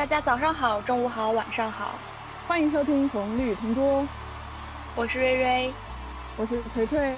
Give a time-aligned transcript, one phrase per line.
[0.00, 1.98] 大家早上好，中午好，晚上好，
[2.48, 4.08] 欢迎收听红绿同桌，
[4.96, 5.70] 我是瑞瑞，
[6.38, 7.14] 我是锤锤。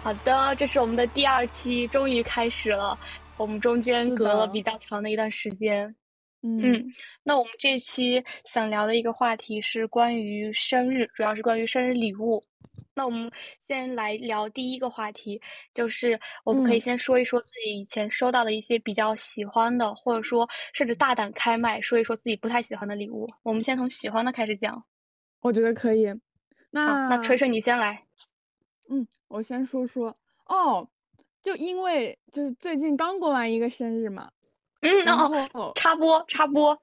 [0.00, 2.96] 好的，这是我们的第二期，终于开始了。
[3.36, 5.92] 我们中间隔了比较长的一段时间。
[6.42, 6.86] 嗯，
[7.24, 12.40] 那我们这期想聊的一个话题是关于生日，主要是关于生日礼物。
[12.94, 15.40] 那我们先来聊第一个话题，
[15.72, 23.28] 就是我们可以先说一说自己以前收到的一些比较喜欢的，或者说甚至大胆开麦说一说自己不太喜欢的礼物。
[23.42, 24.84] 我们先从喜欢的开始讲。
[25.40, 26.06] 我觉得可以。
[26.70, 28.04] 那那锤锤你先来。
[28.88, 30.16] 嗯，我先说说
[30.46, 30.88] 哦，
[31.42, 34.30] 就因为就是最近刚过完一个生日嘛。
[34.80, 36.78] 嗯，然后插播插播，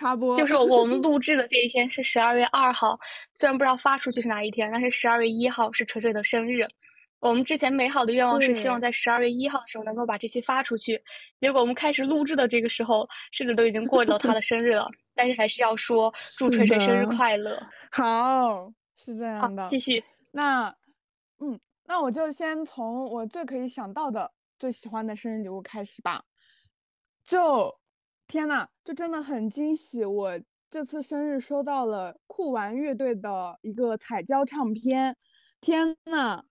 [0.00, 2.98] 插播，就是我们录制的这一天是十二月二号，
[3.34, 6.66] 虽然不知道发出去是哪一天，但是十二月一号是锤锤的生日。
[7.20, 11.02] 我们之前美好的愿望是希望在十二月一号的时候能够把这期发出去，
[11.38, 17.62] 结果我们开始录制的这个时候，甚至都已经过到他的生日了，但是还是要说 祝锤锤生日快乐。
[17.92, 19.66] 好，是这样的。
[19.66, 20.02] 继续。
[20.32, 20.74] 那，
[21.40, 26.24] 嗯，那我就先从我最可以想到的最喜欢的生日礼物开始吧。
[27.22, 27.79] 就
[28.30, 30.04] 天呐，就真的很惊喜！
[30.04, 30.38] 我
[30.70, 35.16] 这次生日收到了酷玩乐队的一个彩胶唱片。
[35.60, 36.44] 天呐，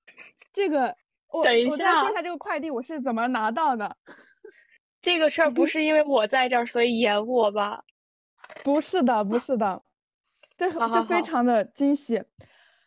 [0.51, 0.97] 这个
[1.29, 3.95] 我等一下说一下这个快递我是怎么拿到的。
[4.99, 7.85] 这个事儿不是因为我在这儿所以延误吧？
[8.65, 9.81] 不是的，不是的，
[10.57, 12.23] 这这非常的惊喜，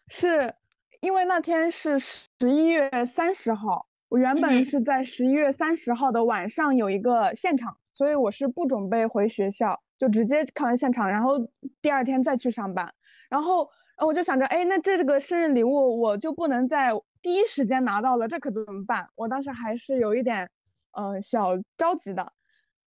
[0.09, 0.55] 是
[1.01, 3.89] 因为那天是十一月三十号。
[4.11, 11.39] 我原本是在十一月三十号的晚上有一个现场，所以我是不准备回学校，就直接看完现场，然后
[11.81, 12.93] 第二天再去上班。
[13.29, 13.69] 然后
[14.05, 19.09] 我就想着，哎，那这个生日礼物我就不能在第一时间拿到了，这可怎么办？
[19.15, 20.51] 我当时还是有一点，
[20.93, 22.33] 嗯，小着急的。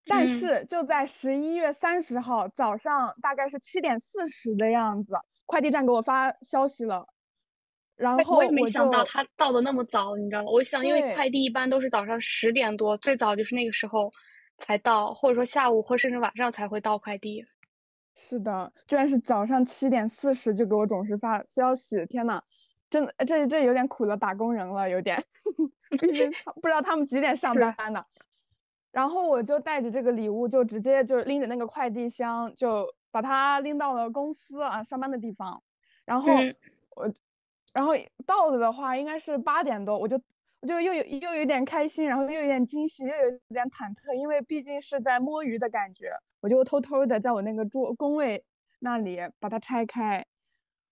[0.08, 5.14] 但是就在十一月三十号早上，大概是七点四十的样子，
[5.46, 7.08] 快递站给我发消息了。
[7.96, 10.50] 然后我也没想到他到的那么早，你知道吗？
[10.52, 14.12] 我想，因为快递一般都是早上十点多，最早就是那个时候
[14.56, 17.46] 才到，或者说下午或甚至晚上才会到快递。
[18.14, 22.42] 是的，居然是早上七点四十就给我准时发消息，天呐，
[22.88, 25.24] 真的，这这有点苦了打工人了，有点，
[26.00, 28.04] 毕竟不知道他们几点上班呢。
[28.90, 35.62] 然后我就带着这个礼物，就直接就拎着那个快递箱，就把它拎到了公司啊上班的地方，
[36.04, 36.32] 然后
[36.94, 37.12] 我。
[37.74, 37.92] 然后
[38.24, 40.22] 到了的话，应该是八点多，我就我
[40.66, 46.10] 就又有又有点开心，然后又有点惊喜，又有点忐忑，因为毕竟是在摸鱼的感觉，
[46.40, 48.44] 我就偷偷的在我那个桌工位
[48.80, 50.24] 那里把它拆开。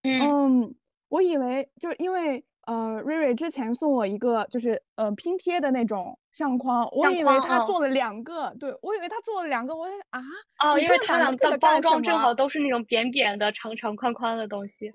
[0.02, 0.74] 嗯，
[1.08, 10.20] 我以为就是因为呃瑞瑞之前送我一个就是呃拼贴的那种相框，我以为他做了两个，对我以为他做了两个，我啊
[10.58, 14.92] 哦，因为他两个包装正好都是那种扁扁的、长长宽宽的东西。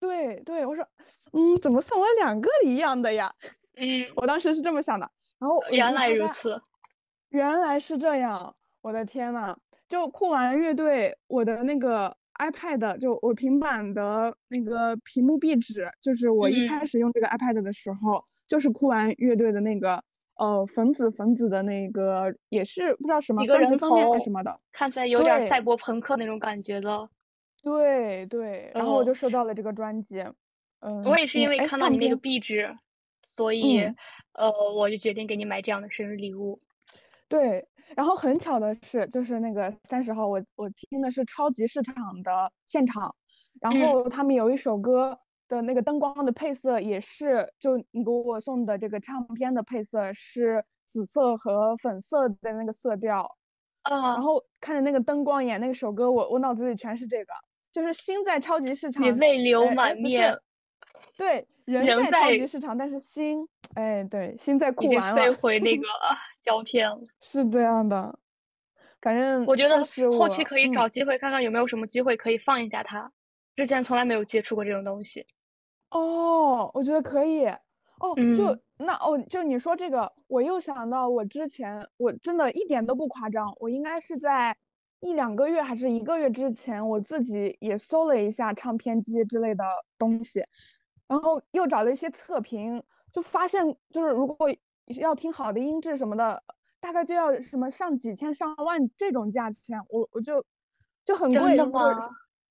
[0.00, 0.86] 对对，我说，
[1.32, 3.34] 嗯，怎么送我两个一样的呀？
[3.78, 5.10] 嗯，我当时是这么想的。
[5.38, 6.60] 然后原来如此，
[7.30, 9.56] 原来是这样，我的天呐，
[9.88, 20.02] 就酷玩乐队，我的那个 iPad，就我平板的那个屏幕壁纸，就是我一开始用这个 iPad 的时候，就是酷玩乐队的那个，
[20.36, 27.08] 呃，粉紫粉紫的那个，也是不知道什么一个人头什么的，看起来有点赛博朋克那种感觉的。
[27.62, 30.24] 对对，然后我就收到了这个专辑，
[30.80, 32.74] 嗯，我也是因为看到你那个壁纸，
[33.38, 33.78] 所以
[34.32, 36.58] 呃，我就决定给你买这样的生日礼物。
[37.28, 41.94] 对，然后很巧的是，就是那个三十号，我我听的是超级市场
[42.24, 43.14] 的现场，
[43.60, 53.36] 然后他们有一首歌的那个灯光的配色也是，就你给我送的这个唱片的配色是紫色和粉色的那个色调，
[53.84, 57.32] 嗯，然后看着那个灯光演那首歌，我我脑子里全是这个。
[57.70, 60.36] 就是心在超级市场，你泪流满面。
[61.16, 65.84] 对，人在超级市场，但是心，哎，对，心在哭完了，飞回那个
[66.42, 66.98] 胶片了。
[67.20, 68.18] 是这样的，
[69.00, 73.12] 反正我觉得后期可以找机会看看有没有什么机会可以放一下它。
[73.56, 75.26] 之前从来没有接触过这种东西。
[75.90, 77.46] 哦，我觉得可以。
[77.46, 84.56] 哦，就那哦，就你说这个，我又想到我之前，我真的一点都不夸张，我应该是在。
[85.00, 89.62] 一两个月还是一个月之前，我自己也搜了一下唱片机之类的
[89.96, 90.42] 东西，
[91.08, 92.82] 然后又找了一些测评，
[93.12, 94.48] 就发现就是如果
[94.86, 96.42] 要听好的音质什么的，
[96.80, 100.44] 大概就要什么上几千上万这种价钱，我我就
[101.04, 101.56] 就很贵。
[101.56, 102.10] 真的吗？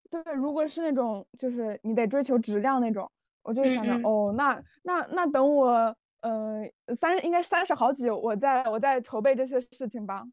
[0.09, 3.11] 对，如果是那种就是你得追求质量那种，
[3.43, 6.63] 我就想着哦，那那那等我呃
[6.95, 10.23] 三应该三十好几，我再我再筹备这些事情吧。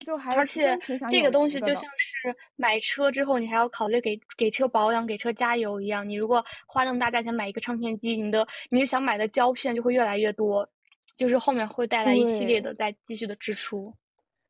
[0.00, 0.78] 就还而且
[1.10, 6.06] 这个东西就像是买车之后，你还要考虑给给车保养、给车加油一样。
[6.06, 10.68] 你如果花那么大价钱买一个唱片机，你的你想买的胶片就会越来越多，
[11.16, 13.94] 就是后面会带来一系列的再继续的支出。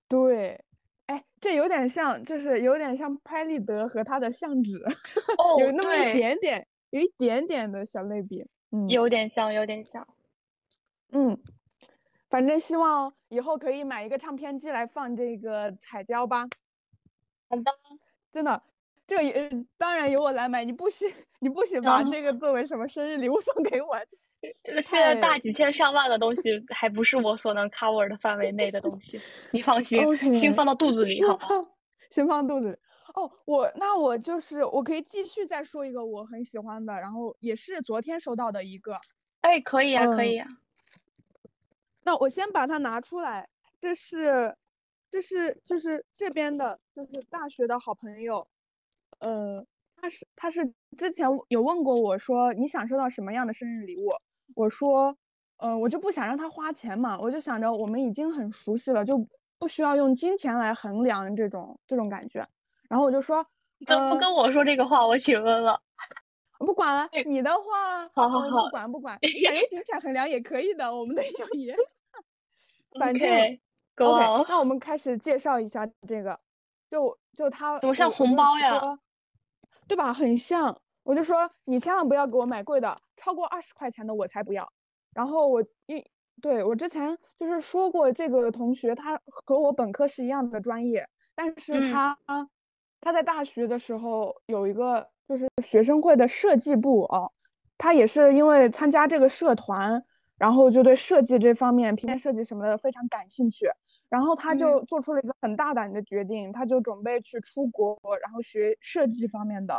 [0.08, 0.60] 对，
[1.06, 4.72] 哎，这有点像，就是有点像拍立得和它的相纸，
[5.60, 8.44] 有那么一点点，有一点点的小类比。
[8.72, 10.06] 嗯，有点像，有点像。
[11.12, 11.38] 嗯。
[12.36, 16.46] 反正希望以后可以买一个唱片机来放这个彩胶吧。
[17.48, 17.64] 好的，
[18.30, 18.62] 真的，
[19.06, 21.06] 这个也当然由我来买，你不许
[21.38, 23.96] 你不许把这个作为什么生日礼物送给我。
[24.82, 29.18] 现在大几千上万的东西还不是我所能 cover 的范围内的东西，
[29.52, 29.98] 你放心，
[30.34, 31.38] 先放到肚子里好。
[32.12, 32.76] 先放肚子里。
[33.14, 39.00] 哦，我那我就是我可以继续再说一个我很喜欢的，然后也是昨天收到的一个。
[39.40, 40.46] 哎，可以啊，可以啊。
[42.06, 43.48] 那我先把它拿出来，
[43.80, 44.56] 这是，
[45.10, 48.46] 这是就是这边的，就是大学的好朋友，
[49.18, 49.66] 呃，
[49.96, 54.12] 他是他是之前有问过我说你想收到什么样的生日礼物，
[54.54, 55.16] 我说，
[55.56, 59.26] 呃，我就不想让他花钱嘛，我就想着我们已经很熟悉了，就
[59.58, 62.46] 不需要用金钱来衡量这种这种感觉，
[62.88, 63.44] 然后我就说，
[63.84, 65.82] 都不跟我说这个话，我请问了，
[66.60, 71.74] 不管了，你的话，好好好，不管不管，想用金钱衡量也可以的，我们的友谊。
[72.98, 73.58] 反正
[73.96, 76.38] OK，那我们开始介绍一下这个，
[76.90, 78.98] 就就他怎么像红包呀？
[79.88, 80.12] 对吧？
[80.12, 80.80] 很像。
[81.02, 84.72] 我就说你千万不要给我买贵的，超过二十块钱的我才不要。
[85.14, 86.04] 然后我一
[86.42, 92.18] 对我之前就是说过，这个同学他和我本科是一样的专业，但是他
[93.00, 97.32] 他在大学的时候有一个就是学生会的设计部哦，
[97.78, 100.04] 他也是因为参加这个社团。
[100.38, 103.70] 然后就对设计这方面，平面设计什么的非常感兴趣。
[104.08, 109.78] 然后他就做出了一个很大胆的决定，他就准备去出国，然后学设计方面的。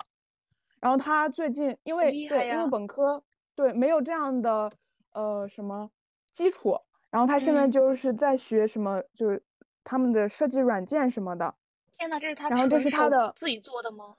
[0.81, 3.23] 然后他最近因为对，因为本科
[3.55, 4.73] 对没有这样的
[5.13, 5.91] 呃什么
[6.33, 9.41] 基础，然后他现在就是在学什么，就是
[9.85, 11.55] 他们的设计软件什么的。
[11.97, 14.17] 天呐，这是他然后这是他的自己做的吗？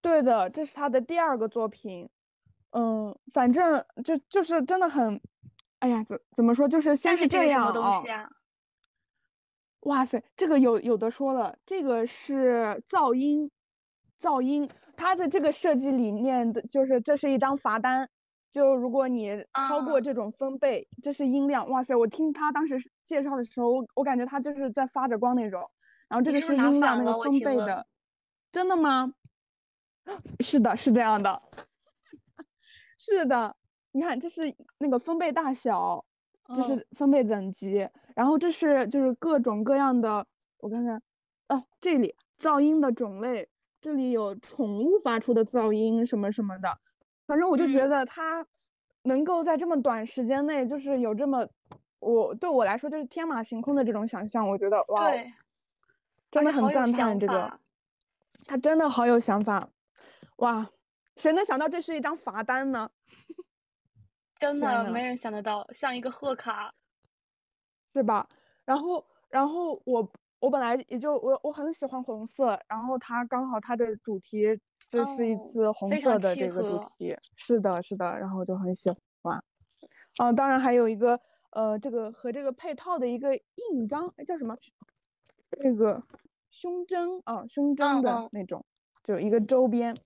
[0.00, 2.08] 对的，这是他的第二个作品。
[2.70, 5.20] 嗯，反正就就是真的很。
[5.84, 6.66] 哎呀，怎怎么说？
[6.66, 8.30] 就是先是这样东西啊。
[9.80, 13.50] 哇塞，这个有有的说了，这个是噪音，
[14.18, 14.70] 噪音。
[14.96, 18.08] 它的这个设计理念的就是，这是一张罚单，
[18.50, 21.68] 就如果你超过这种分贝，这是音量。
[21.68, 25.70] 哇塞，我听他当时介绍的时候，我感觉他就是在发着光那种。
[26.08, 27.86] 然后这个是音量那个分贝的，
[28.52, 29.12] 真的吗？
[30.40, 31.42] 是的，是这样的，
[32.96, 33.54] 是的。
[33.96, 36.04] 你看，这是那个分贝大小，
[36.52, 40.26] 这是分贝等级，然后这是就是各种各样的，
[40.58, 41.00] 我看看，
[41.48, 43.48] 哦，这里噪音的种类，
[43.80, 46.76] 这里有宠物发出的噪音什么什么的，
[47.28, 48.44] 反正我就觉得它
[49.04, 51.48] 能够在这么短时间内，就是有这么，
[52.00, 55.08] 我对我来说就是天马行空的这种想象，我觉得哇，
[56.32, 57.60] 真的很赞叹这个，
[58.44, 59.68] 他真的好有想法，
[60.38, 60.68] 哇，
[61.14, 62.90] 谁能想到这是一张罚单呢？
[64.44, 66.74] 真的没人想得到，像一个贺卡，
[67.94, 68.28] 是吧？
[68.66, 74.60] 然后，然后我我本来也就我我很喜欢红色，然后它刚好它的主题
[74.90, 78.90] 这是一次红色的这个主题，是的，是的，然后我就很喜
[79.22, 79.42] 欢。
[80.18, 84.58] 哦，当然还有一个呃，这个和这个配套的一个印章，叫什么？
[85.52, 86.02] 这个
[86.50, 88.66] 胸针啊，胸针的那种，
[89.04, 89.96] 就一个周边。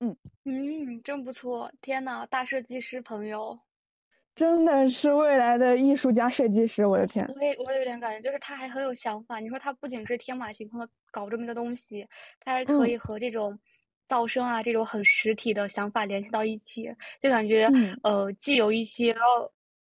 [0.00, 1.70] 嗯嗯，真不错！
[1.80, 3.56] 天呐，大设计师朋友，
[4.34, 7.24] 真的是未来的艺术家设计师，我的天！
[7.36, 9.38] 我也我有点感觉，就是他还很有想法。
[9.38, 12.06] 你说他不仅是天马行空的搞这么一个东西，
[12.40, 13.56] 他还可以和这种
[14.08, 17.70] 噪声啊这种很实体的想法联系到一起，就感觉
[18.02, 19.14] 呃既有一些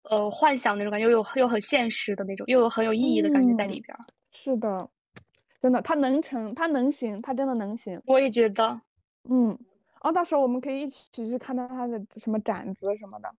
[0.02, 3.96] 呃幻想那种感觉，又有又很现实的那种，又有很有意义的感觉在里边。
[4.32, 4.86] 是的，
[5.62, 7.98] 真的，他能成，他能行，他真的能行。
[8.04, 8.82] 我也觉得，
[9.30, 9.58] 嗯。
[10.02, 13.32] 哦，到时候我们可以一起去看到他的什么展子什么的。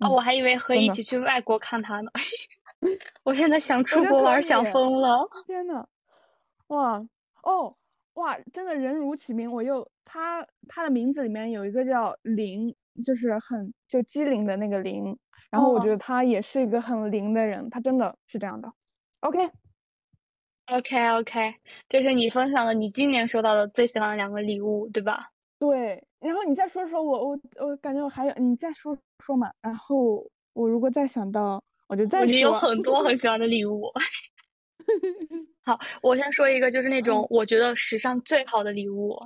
[0.00, 2.10] 哦，我还以为和一起去外国看他呢。
[3.24, 5.28] 我现在想出国玩，想疯了。
[5.46, 5.86] 天呐，
[6.68, 7.02] 哇
[7.42, 7.76] 哦
[8.14, 15.18] 哇，真的人如其名，我又他他的名字里面有一个叫灵，就是很就机灵的那个灵。
[15.50, 18.72] 然后我觉得他也是一个很灵的人，他真的是这样的。
[19.20, 19.50] OK
[20.66, 21.54] OK OK，
[21.88, 25.18] 这是你分享的你今年收到的最喜欢的两个礼物，对吧？
[25.58, 29.50] 对，然后你再说说，我我我感觉我还有，你再说说嘛。
[29.62, 32.26] 然后我如果再想到，我就再说。
[32.26, 33.90] 你有很多很喜欢的礼物。
[35.64, 39.18] 好，我先说一个，就是那种我觉得史上最好的礼物。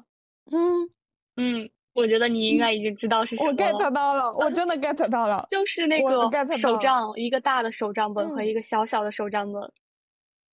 [0.52, 0.88] 嗯
[1.36, 3.50] 嗯，我觉得你应该已经知道是什么。
[3.50, 9.72] 我 get 到了，我真的 get 到了，就是那个手账，一个大的手账本和一个小小的手账本。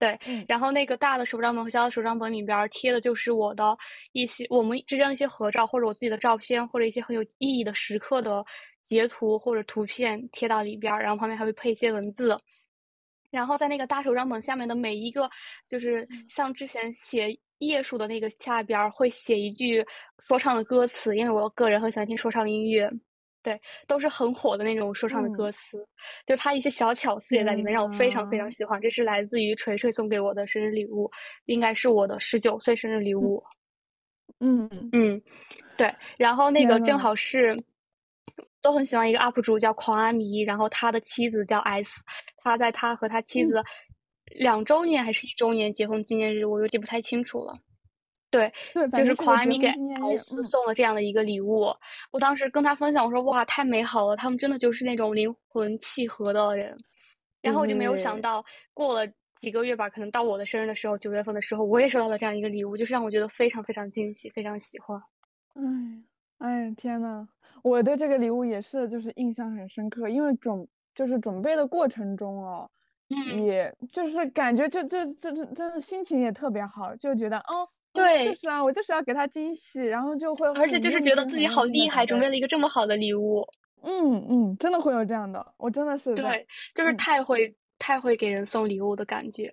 [0.02, 0.18] 对，
[0.48, 3.78] 然后那个大的手账本和小的手账本里边贴的就是我的
[4.14, 8.44] 一些我们之间的一些合照，或者我自己的照片，或者一些很有意义的时刻的
[8.84, 12.36] 截图或者图片贴到里边，然后旁边还会配一些文字。
[13.30, 15.30] 然后在那个大手账本下面的每一个，
[15.70, 17.28] 就是像之前写
[17.60, 19.86] 页数的那个下边会写一句
[20.28, 22.90] 说唱的歌词，因为我个人很喜欢听说唱音乐。
[23.44, 25.84] 对，都是很火的那种说唱的歌词，
[26.28, 28.80] 就他一些小巧思也在里面，让我非常非常喜欢。
[28.80, 31.10] 这是来自于锤锤送给我的生日礼物，
[31.46, 33.44] 应该是我的十九岁生日礼物。
[34.40, 35.22] 嗯嗯，
[35.76, 35.94] 对。
[36.18, 37.56] 然后那个正好是
[38.62, 42.04] 都很喜欢一个 UP 主叫狂阿迷，然后他的妻子叫 S，
[42.38, 43.62] 他在他和他妻子
[44.26, 47.54] 两周年还是一周年结婚纪念日，我又记不太清楚了。
[48.32, 48.52] 对，
[48.94, 49.68] 就是狂阿米给
[50.18, 51.72] S 送了这样的一个礼物，
[52.12, 56.76] 我当时跟他分享，我说哇，太美好了，他们真的就是那种灵魂契合的人。
[57.42, 65.02] 然后我就没有想到，过了几个月吧，可能到我的生日的时候，九月份的时候，我也收到了这样一个礼物，就是让我觉得非常非常惊喜，非常喜欢。
[65.56, 67.28] 哎，哎，天呐，
[67.64, 72.70] 我对这个礼物也是，就是印象很深刻，因为准就是准备的过程中哦，
[73.44, 77.68] 也就是感觉这这这这真的心情也特别好，就觉得哦。
[77.94, 83.46] 对，就是啊，我就是要给他惊喜，然后就会，而且就是觉得自己好厉害，准备了一个这么好的礼物。
[83.84, 86.14] 嗯嗯，真的会有这样的，我真的是。
[86.14, 89.52] 对，就是太会太会给人送礼物的感觉，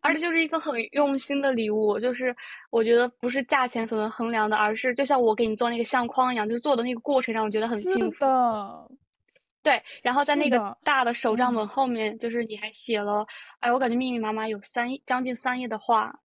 [0.00, 2.34] 而且就是一个很用心的礼物，就是
[2.70, 8.24] 我觉得不是价钱所能衡量的，而是就像我给你做那个相框一样，就是做的那个过程让我觉得很幸福。
[8.24, 8.88] 的。
[9.62, 13.26] 对，然后在那个大的手账本后面，就是你还写了，
[13.58, 16.20] 哎，我感觉密密麻麻有三将近三页的话。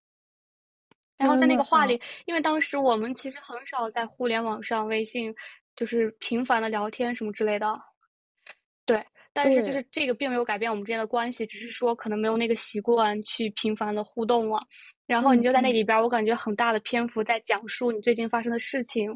[1.17, 5.34] 然后在那个话里，因为当时我们其实很少在互联网上微信，
[5.75, 7.74] 就是频繁的聊天什么之类的，
[8.86, 9.05] 对。
[9.36, 14.60] 但是就是这个并没有改变我们之间的关系，只是说可能没有那个习惯去频繁的互动了。
[15.08, 19.12] 然后你就在那里边，我感觉很大的篇幅在讲述你最近发生的事情，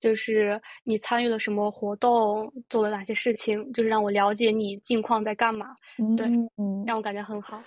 [0.00, 5.74] 就是你参与了什么活动，做了哪些事情，就是让我了解你近况在干嘛。
[6.16, 6.26] 对，
[6.86, 7.62] 让我感觉很好。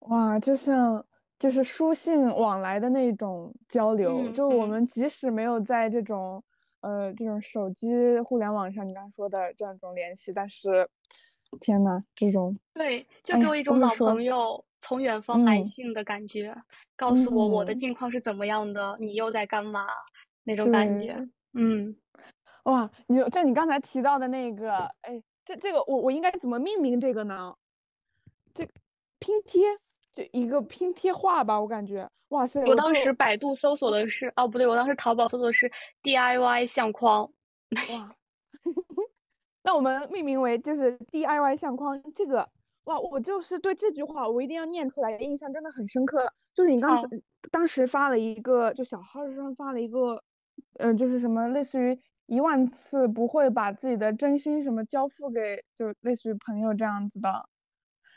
[0.00, 1.02] 哇，就像。
[1.38, 6.42] 就是书信往来的那种交流，就我们即使没有在这种
[6.80, 7.88] 呃这种手机
[8.20, 10.88] 互联网上，你刚刚说的这样一种联系，但是
[11.60, 16.56] 天呐，这种对，就给我一种老朋友从远方来信的感觉，
[16.96, 19.86] 告诉我我的近况是怎么样的，你又在干嘛
[20.44, 21.96] 那种感觉，嗯，
[22.64, 27.54] 哇，你就你刚才提到的那个，哎，这这个我我应该怎么命名这个呢？
[28.54, 28.66] 这
[29.18, 29.78] 拼贴。
[30.16, 32.64] 就一个拼贴画吧，我感觉，哇塞！
[32.64, 35.70] 我当时百度搜索的是，哦不对，我当时淘宝搜索的是
[36.02, 37.30] DIY 相框。
[37.90, 38.14] 哇，
[39.62, 42.48] 那我们命名为就是 DIY 相框这个，
[42.84, 46.32] 哇，我就是对这句话我一定要念出来，印象真的很深刻。
[46.54, 50.22] 就是你当时当时发了一个，就小号上发了一个，
[50.78, 57.46] 嗯，就是什么类似于一万次不会把自己的真心什么交付给，就类似于朋友这样子的。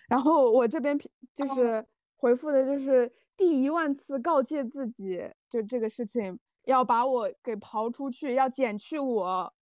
[0.10, 0.98] 然后我这边
[1.36, 1.86] 就是
[2.18, 9.54] 回复的就是第一万次告诫自己，就这个事情要把我给刨出去，要减去我。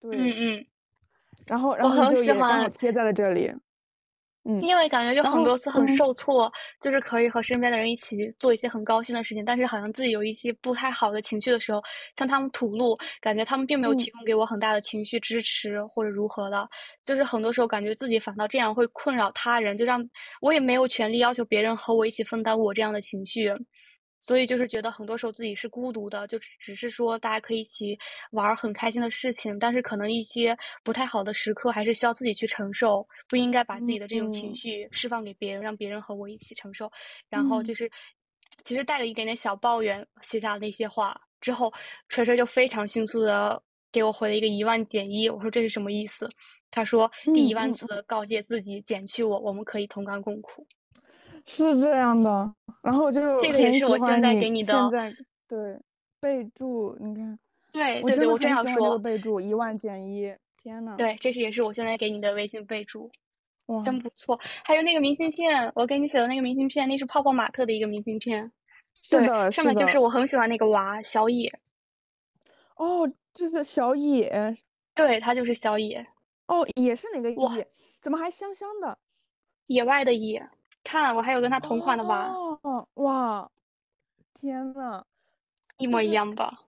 [0.00, 0.66] 对，嗯嗯。
[1.46, 3.52] 然后，然后就也刚好贴在了这里。
[4.48, 6.50] 嗯，因为感觉就很多次很受挫，
[6.80, 11.82] 就是可以和身边的人一起做一些很高兴的事情，但是好像自己有一些不太好的情绪的时候，
[12.16, 16.68] 向他们吐露，感觉他们并没有提供给我很大的情绪支持或者如何的，
[17.04, 20.00] 就是很多时候感觉自己反倒这样会困扰他人，就让
[20.40, 23.52] 我也没有权利要求别人和我一起分担我这样的情绪。
[24.26, 27.96] 所以就是觉得很多时候自己是孤独的，就只是说大家可以一起
[28.32, 36.90] 玩很开心的事情，但是可能一些不太好的时刻还是需要自己去承受，不应该把自己的这种情绪释放给别人，让别人和我一起承受。
[37.28, 37.88] 然后就是，
[38.64, 41.72] 其实带了一点点小抱怨，写下那些话之后，
[42.08, 45.30] 锤锤就非常迅速的给我回了一个一万减一。
[45.30, 46.28] 我说这是什么意思？
[46.70, 50.66] 他说第一万次的告诫自己减去我，我们可以同甘共苦。
[51.46, 55.14] 是这样的，然后就这个也是我现在给你的，现在
[55.48, 55.78] 对
[56.20, 57.38] 备注，你看，
[57.72, 63.10] 对对对，我正要说备注一万减一，天呐，对，这是也是我现在给你的微信备注，
[63.66, 64.40] 哇，真不错。
[64.64, 68.52] 还有那个明信片，我给你写的那个明信片，那是泡泡玛特的一个明信片，
[68.94, 71.48] 是的，上面就是我很喜欢那个娃小野，
[72.76, 74.56] 哦，这是小野，
[74.94, 76.06] 对，他就是小野，
[76.48, 77.68] 哦，也是哪个野？
[78.00, 78.98] 怎么还香香的？
[79.66, 80.48] 野外的野。
[80.86, 82.32] 看，我还有跟他同款的吧。
[82.62, 83.50] 哦，哇，
[84.34, 85.04] 天呐，
[85.78, 86.60] 一模一样吧？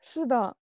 [0.00, 0.54] 是的，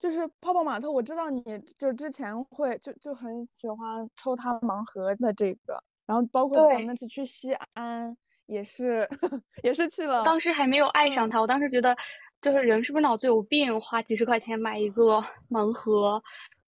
[0.00, 1.42] 就是泡泡玛特，我知道你
[1.76, 9.08] 就之前会就就很喜欢抽他盲盒的这个，然后包括咱们去西安也是
[9.62, 10.24] 也是去了。
[10.24, 11.96] 当时还没有爱上他，我当时觉得
[12.40, 16.22] 就是人是不是脑子有病，花几十块钱买一个盲盒。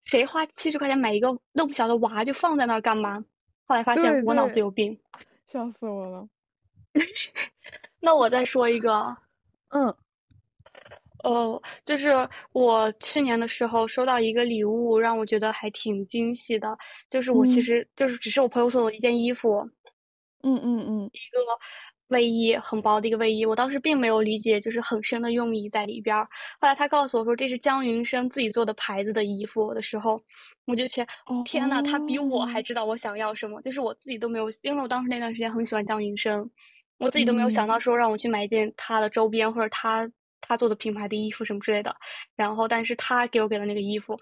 [0.04, 3.24] 谁花七十块钱买一个那么小的娃就放在那儿干嘛？
[3.66, 5.00] 后来发现我脑子有病，
[5.54, 6.28] 笑死我了。
[8.00, 9.16] 那我再说一个，
[9.68, 9.86] 嗯，
[11.22, 12.10] 哦，就是
[12.52, 16.76] 我去年的时候收到一个礼物，让我觉得还挺惊喜的。
[17.08, 19.60] 就是我其实就是只是我朋友送我一件衣服，
[20.42, 21.40] 嗯嗯嗯，一个。
[22.08, 26.28] 卫衣很薄的一个卫衣，我当时并没有理解，就是很深的用意在里边儿。
[26.60, 30.22] 后来他告诉我说这是江云生自己做的牌子的衣服的时候，
[30.66, 31.06] 我就觉
[31.44, 33.60] 天呐，他比我还知道我想要什么。
[33.62, 36.50] 就是我自己都没有，因为我当时那段时间很喜欢江云生，
[36.98, 40.08] 我自己都没有想到说让我去买一件他的周边或者他
[40.40, 41.96] 他做的品牌的衣服什么之类的。
[42.36, 44.16] 然后，但是他给我给的那个衣服，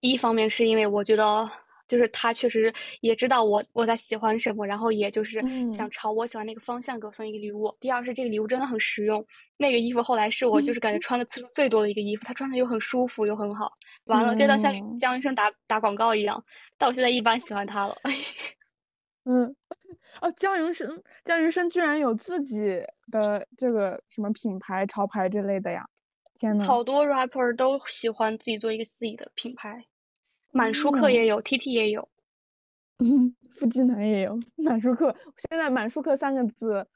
[0.00, 1.48] 一方面是因为我觉得。
[1.88, 7.74] 就是他确实也知道我我在喜欢什么，然后也就是想朝我喜欢那个方向给我送一个礼物。
[7.80, 9.24] 第二是这个礼物真的很实用，
[9.56, 13.70] 那个衣服后来是我就是感觉穿的次数最多的一个衣服，它穿的又很舒服又很好。
[14.06, 16.42] 完了，这倒像江医生打打广告一样，
[16.78, 17.96] 但我现在一般喜欢他了。
[19.24, 19.56] 嗯，
[20.20, 25.84] 哦，江云生，江云生居然有自己的这个什么品牌潮牌之类的呀？
[26.38, 29.84] 天呐，好多 rapper 都喜欢自己做一个自己的品牌。
[30.54, 32.08] 满舒克也有，T T 也有，
[33.00, 35.14] 嗯，腹肌男也有， 满舒克。
[35.36, 36.86] 现在满舒克三个字，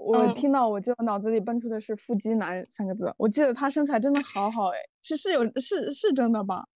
[0.00, 3.14] 我听到我就脑子里蹦出的是腹肌男三个字。
[3.16, 6.66] 我记得他身材真的好好哎，是是有是是真的吧？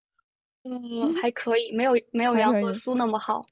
[0.62, 3.42] 嗯，还可以，没有没有杨和苏那么好，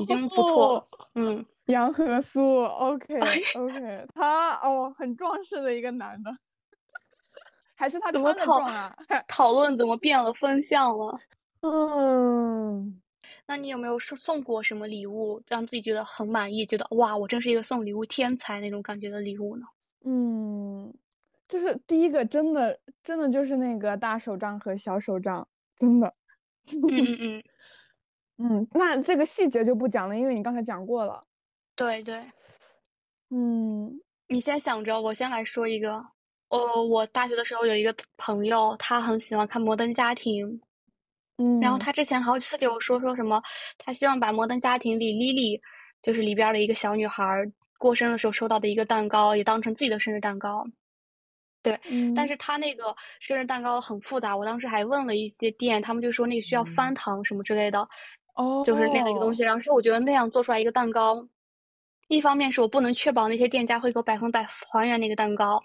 [0.00, 0.88] 已经不错。
[1.14, 3.18] 嗯，杨和苏， OK
[3.54, 6.30] OK，他哦很壮实的一个男的，
[7.76, 8.96] 还是他怎么壮啊？
[9.28, 11.18] 讨论怎么变了风向了？
[11.62, 13.00] 嗯，
[13.46, 19.66] 那你有没有送送过什么礼物，让自己觉得很满意，觉得哇，我真是一个送礼物天才那种感觉的礼物呢？
[20.04, 20.92] 嗯，
[21.48, 25.46] 就是第一个，真的，真的就是那个大手账和小手账，
[25.76, 26.14] 真的。
[26.72, 27.42] 嗯嗯 嗯。
[28.38, 31.24] 嗯，那这个细节就不讲了，因为你刚才讲过了。
[31.76, 32.24] 对对。
[33.30, 36.04] 嗯，你先想着，我先来说一个。
[36.48, 40.48] 呃，我大学的时候有一个朋友，他很喜欢看《摩登家庭》。
[41.60, 43.42] 然后他之前好几次给我说说什么，
[43.78, 45.60] 他希望把《摩登家庭》里 Lily，
[46.02, 47.24] 就是里边的一个小女孩
[47.78, 50.62] 过生日的时候收到的一个蛋糕，也当成自己的生日蛋糕。
[51.62, 51.78] 对，
[52.16, 57.86] 但是他那个生日蛋糕很复杂，我当时还问了一些店，他们就说那个需要翻糖什么之类的。
[58.34, 58.62] 哦。
[58.64, 61.26] 就是那样的一个东西，然后是我觉得那样做出来一个蛋糕，
[62.08, 65.60] 一方面是我不能确保那些店家会给我百分百还原那个蛋糕，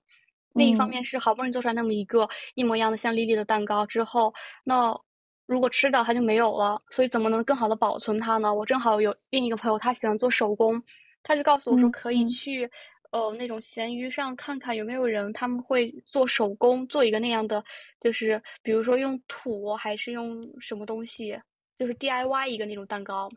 [0.54, 4.34] 另一方面是好不容易做出来那么一个一模一样的像丽丽的蛋糕之后，
[4.64, 4.98] 那。
[5.46, 8.54] 如果吃掉它就没有了，所以怎么能更好的保存它呢？
[8.54, 10.82] 我正好有另一个朋友，他喜欢做手工，
[11.24, 12.70] 他就告诉我说可以去，
[13.12, 17.64] 呃，那种闲鱼上看看有没有人他们会做手工，做一个那样的，
[18.00, 21.40] 就是比如说用土还是用什么东西，
[21.78, 23.30] 就是 DIY 一个那种蛋糕。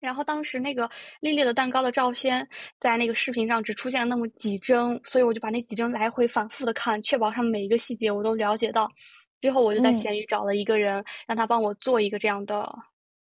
[0.00, 2.46] 然后当时那个丽丽的蛋糕的照片
[2.78, 8.86] 在那个视频上只出现了那么几帧，所以我就把那几帧来回反复的看，确保上每一个细节我都了解到。
[9.44, 12.66] 之后我就在闲鱼找了一个人，让他帮我做一个这样的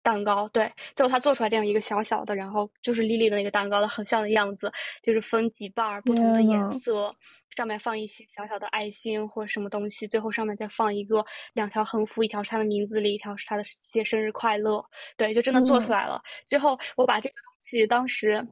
[0.02, 0.48] 蛋糕。
[0.54, 4.72] 对，最后他做出来这样一个小小的，然后就是丽丽的那个蛋糕的很像的样子，
[5.04, 7.12] 就是分几瓣儿不同的颜色，
[7.58, 14.82] 上面放一些小小的爱心或者什么东西，最后上面再放一个两条横幅，一条是他的名字里，一条是他的写生日快乐。
[15.18, 16.22] 对，就真的做出来了。
[16.48, 18.48] 之后我把这个东西当时。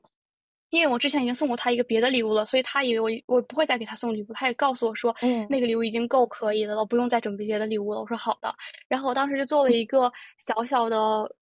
[0.76, 4.34] 因为我之前已经送过他一个别的礼物了，所以他以为我我不会再给他送礼物。
[4.34, 8.02] 他也告诉我说，嗯，那个礼物已经够可以的了，不用再准备别的礼物了。
[8.02, 8.54] 我说好的。
[8.90, 10.12] 然后我当时就做了一个
[10.46, 10.98] 小小的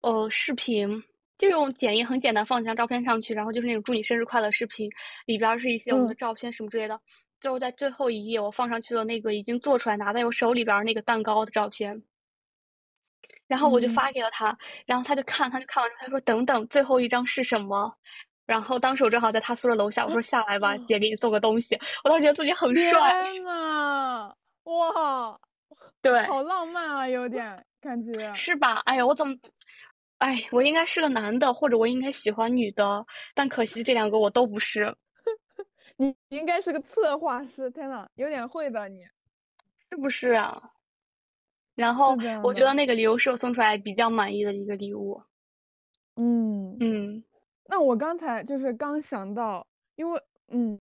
[0.01, 1.05] 呃视频，
[1.37, 4.91] 就用剪映很简单放几张照片上去，然后就是那种祝你生日快乐视频，
[5.27, 6.99] 里边是一些我们的照片什么之类的。
[7.39, 12.03] 最后在最后一页我放上去了那个已经做出来拿在我手里边那个蛋糕的照片，
[13.47, 17.95] 然后我就发给了他，然后他就看，他就看完之后他说等等，最后一张是什么？
[18.49, 21.79] 然后当时我正好在他宿舍楼下，我说下来吧，姐给你送个东西。
[22.03, 23.23] 我当时觉得自己很帅。
[23.23, 24.33] 天呐，
[24.65, 25.39] 哇，
[26.01, 28.33] 对，好浪漫啊，有点感觉。
[28.35, 28.77] 是吧？
[28.87, 29.37] 哎呀，我怎么，
[30.17, 34.97] 哎，我应该是个男的，或者我应该喜欢女的，但可惜这两个我都不是。
[35.99, 39.03] 你应该是个策划师，天呐，有点会的你，
[39.91, 40.59] 是不是啊？
[41.75, 45.23] 然后我觉得那个礼物是我送出来比较满意的一个礼物。
[46.17, 47.23] 嗯嗯。
[47.71, 50.81] 那我刚才就是刚想到，因为嗯，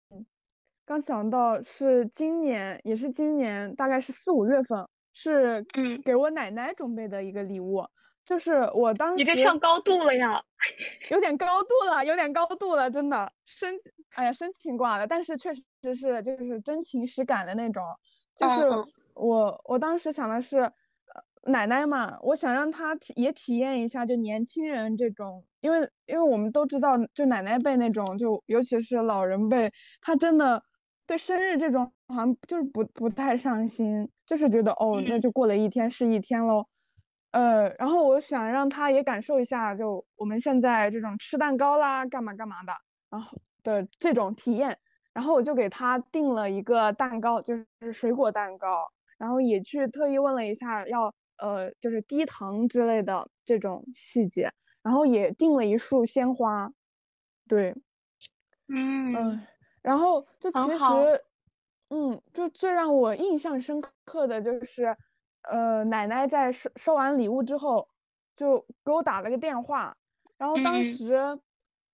[0.84, 7.84] 刚想到是今年，也是今年，大概是四五月份，是嗯给我奶奶准备的一个礼物，
[8.24, 10.44] 就是我当时你这上高度了呀，
[11.10, 13.80] 有点高度了，有点高度了，真的深，
[14.14, 15.62] 哎呀深情挂了，但是确实
[15.96, 17.82] 是就是真情实感的那种，
[18.38, 18.62] 就是
[19.14, 20.72] 我我当时想的是。
[21.48, 30.62] 奶奶嘛，我想让她体也体验一下，就年轻人这种，因为因为我们都知道，就奶奶辈那种，就尤其是老人辈，他真的
[31.08, 36.68] 对生日这种好像就是不不太上心，就是觉得哦，那就过了一天是一天喽。
[37.32, 42.72] 呃，然后我想让他也感受一下，就我们现在这种吃蛋糕啦，干嘛干嘛的，
[43.10, 44.78] 然后的这种体验，
[45.12, 48.86] 然后我就给他订了一个蛋糕，就是水果蛋糕，
[49.18, 51.12] 然后也去特意问了一下要。
[51.38, 54.50] 呃，就是低糖之类的这种细节，
[54.86, 56.70] 然后也订了一束鲜花，
[57.48, 57.74] 对，
[59.12, 59.44] 嗯，
[59.82, 61.24] 然后就其实，
[61.88, 64.96] 嗯，就最让我印象深刻的就是，
[65.42, 67.88] 呃，奶奶在收收完礼物之后，
[68.36, 69.96] 就给我打了个电话，
[70.38, 71.40] 然后当时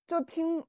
[0.07, 0.67] 就听，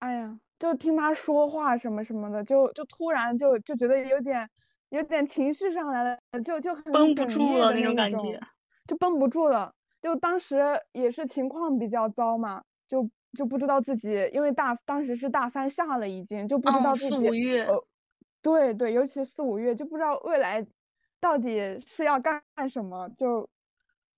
[0.00, 4.50] 哎呀，就听他说话什么什么的，就就突然就就觉得有点。
[4.90, 8.40] 有点情绪上来了，就就很绷不住了那种感觉，
[8.86, 9.74] 就绷不住了。
[10.00, 17.16] 就当时也是情况比较糟嘛，就就不知道自己，因为大当时是大三下了，已经就不知道自己。
[17.16, 17.64] 四五月。
[17.64, 17.84] 呃，
[18.42, 20.66] 对对，尤其四五月就不知道未来
[21.20, 23.48] 到底是要干什么，就，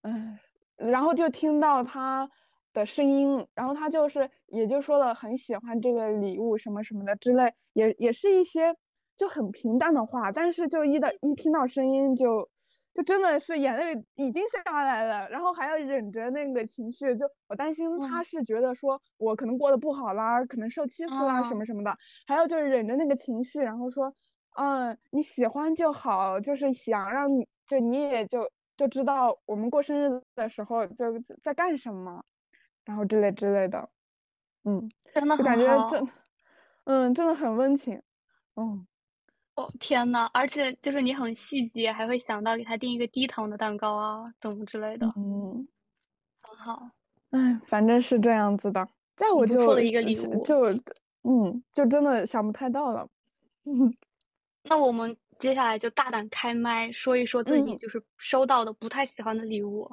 [0.02, 0.40] 唉，
[0.76, 2.30] 然后就听到他
[2.72, 8.76] 的声音，然后他就是也就说了很喜欢这个礼物什么什么的之类，也也是一些。
[9.16, 12.48] 就很平淡的话，但是就一到一听到声音就，
[13.00, 24.14] 就真的是眼泪已经下来了，然后还要忍着那个情绪，就我担心他是觉得说我可能过得不好啦，可能受欺负啦什么什么的，还要就是忍着那个情绪，然后说，
[24.58, 31.06] 嗯，你喜欢就好，就是想让你就你也就就知道我们过生日的时候就
[31.42, 32.22] 在干什么，
[32.84, 33.88] 然后之类之类的，
[34.64, 36.06] 嗯，真的就感觉真，
[36.84, 38.02] 嗯，真的很温情，
[38.56, 38.86] 嗯。
[39.78, 45.66] 天呐，而且就是你很细节，还会想到给他订一个低糖的蛋糕啊，怎么之类的，嗯，
[46.42, 46.90] 很好。
[47.30, 50.70] 哎，反正是这样子的，在我就不错的一个礼物，就
[51.22, 53.08] 嗯，就真的想不太到了。
[53.64, 53.94] 嗯，
[54.64, 59.90] 那我们接下来就大胆开麦，说一说自己就是收到的不太喜欢的礼物。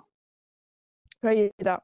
[1.20, 1.84] 可以的。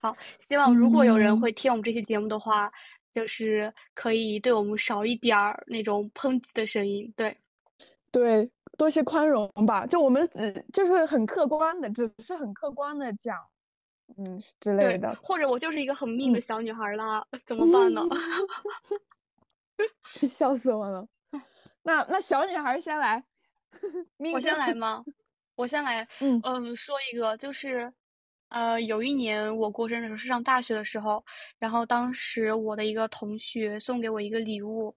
[0.00, 0.16] 好，
[0.48, 2.72] 希望如果有人会听我们这期节目的话。
[3.14, 7.38] 就是可以对我们少一点儿那种抨击的声音，对，
[8.10, 9.86] 对，多些宽容吧。
[9.86, 13.38] 就我们只就是很客观的，只是很客观的讲，
[14.16, 15.14] 嗯之类的。
[15.22, 18.02] 或者我就是一个很命的小女孩啦，怎么办呢？
[20.28, 21.06] 笑死我了。
[21.82, 23.24] 那那小女孩先来，
[24.34, 25.04] 我先来吗？
[25.54, 26.08] 我先来。
[26.20, 27.92] 嗯嗯，说一个就是。
[28.54, 31.24] 呃，有一年我过生日的时候是上大学的时候，
[31.58, 34.94] 然后当时我的一个同学送给我一个礼物，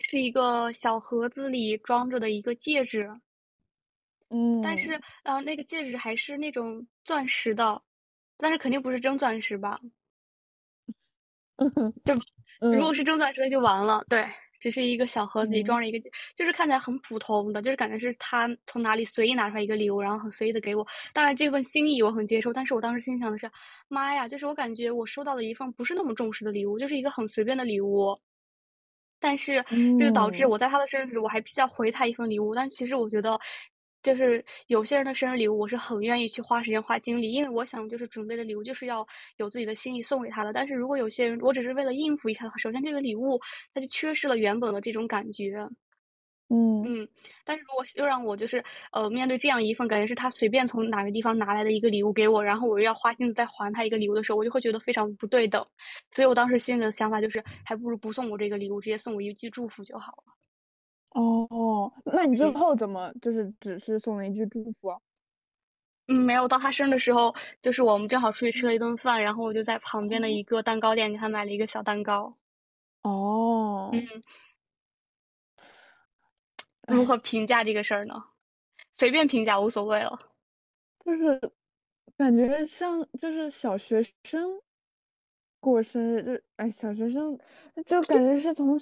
[0.00, 3.06] 是一个小盒子里装着的一个戒指。
[4.30, 7.82] 嗯，但是呃，那个戒指还是那种钻石的，
[8.36, 9.80] 但是肯定不是真钻石吧？
[11.58, 14.04] 嗯，对，如果是真钻石那就完了。
[14.08, 14.26] 对。
[14.60, 15.98] 只是一个小盒子里装着一个，
[16.34, 20.86] 就是看起来很普通的，就是感觉是他从哪里随意拿出来一个礼物，然后很随意的给我。
[21.12, 23.50] 当然这份心意我很接受，但是我当时心想的是，
[23.88, 28.18] 妈呀，就是我感觉我收到了一份不是那么重视的礼物，就是一个很随便的礼物。
[29.20, 29.64] 但是
[29.98, 32.54] 这就导致我在他的生日时，我还必须要回他一份礼物。
[32.54, 33.38] 但其实我觉得。
[34.08, 40.50] 就是有些人的生日礼物，我是很愿意去花时间花精力，因为我想就是准备的礼物就是要有自己的心意送给他的。
[40.50, 43.38] 但是如果有些人，我只是为了应付一下的话，首先这个礼物
[43.74, 45.68] 它就缺失了原本的这种感觉。
[46.50, 47.08] 嗯嗯，
[47.44, 55.62] 但是如果又让我就是呃面对这样一份感觉是他随便从哪个地方拿来的一个礼物给我，然后我又要花心思再还他一个礼物的时候，我就会觉得非常不对等。
[56.10, 60.37] 所以我当时心里的想法就是，还不如不送我这个礼物，直接送我一句祝福就好了。
[61.18, 64.88] 哦，那你最后怎么就是只是送了一句祝福？
[66.06, 66.46] 嗯，没有。
[66.46, 72.30] 到他生日的时候，就是我们正好出去吃了一顿饭，然后我就在旁边的一个蛋糕店给他买了一个小蛋糕。
[73.02, 74.22] 哦，嗯，
[76.86, 78.14] 如何评价这个事儿呢？
[78.92, 80.18] 随便评价无所谓了。
[81.04, 81.52] 就是
[82.16, 84.62] 感觉像就是小学生。
[85.60, 87.38] 过生日就哎，小学生
[87.86, 88.78] 就感 觉是从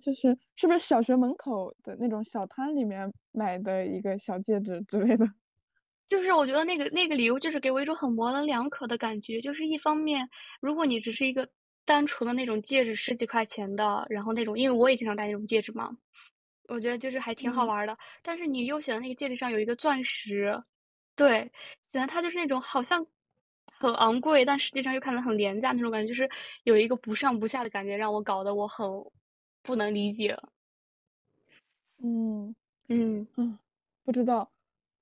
[0.00, 5.26] 就是是不是小学门口的那种小摊里面买的一个小戒指之类的？
[6.06, 10.28] 就是我觉得那个那个礼物就是给我一种很模棱两可的感觉，就是一方面，
[10.60, 11.48] 如果你只是一个
[11.84, 15.90] 单纯的那种戒指，十几块钱的，然后那种，因为我也经常戴那种戒指嘛，
[16.68, 17.96] 我觉得就是还挺好玩的。
[18.22, 20.60] 但是你又显得那个戒指上有一个钻石，
[21.14, 21.52] 对，
[21.92, 23.06] 显得它就是那种好像
[23.80, 26.28] 很昂贵，但实际上又看着很廉价那种感觉，就是
[26.64, 28.86] 有一个不上不下的感觉，让我搞得我很
[29.62, 30.36] 不能理解。
[31.98, 32.54] 嗯
[32.88, 33.58] 嗯嗯，
[34.04, 34.50] 不知道。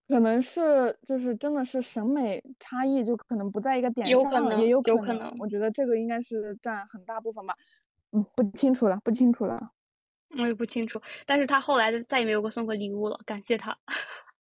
[0.08, 5.34] 可能是就是真的是审美差异，就可能不在一个点上，也有可能。
[5.38, 7.54] 我觉得这个应该是占很大部分吧。
[8.12, 9.72] 嗯，不清楚了，不清楚了。
[10.38, 13.78] 我也不清楚，但是他后来再也没有给我送过礼物了，感谢他。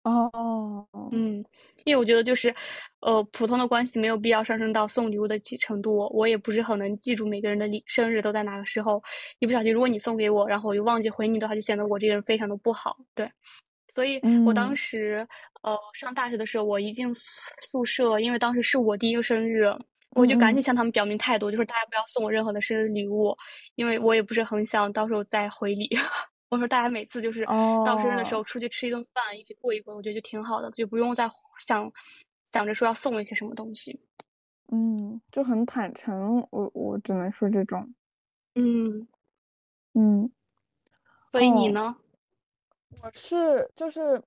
[0.06, 1.44] 哦，嗯，
[1.86, 2.54] 因为我觉得就是，
[3.00, 6.10] 呃，普通的关系没有必要上升到送礼物的程度。
[6.14, 9.02] 我也不是很能记住每个人的礼生日都在哪个时候，
[9.40, 12.98] 一不小心如果你送给我，然后我又忘记回你的话，就显得我这个人非常的不好。
[13.16, 13.30] 对。
[13.94, 15.26] 所以我当时，
[15.64, 19.66] 呃，上大学的时候，我一进宿舍，因为当时是我第一个生日，
[20.12, 23.36] 我就赶紧向他们表明态度，就是大家不要送我任何的生日礼物，
[23.76, 25.90] 因为我也不是很想到时候再回礼。
[26.54, 31.92] 我说大家每次就是到生日的时候出去吃一顿饭，一起过一过，我觉得就挺好的，就不用再想
[32.52, 34.00] 想着说要送一些什么东西。
[34.72, 37.96] 嗯，就很坦诚，我我只能说这种。
[38.54, 39.08] 嗯
[39.94, 40.32] 嗯，
[41.32, 41.96] 所以你呢？
[43.02, 44.22] 我是就是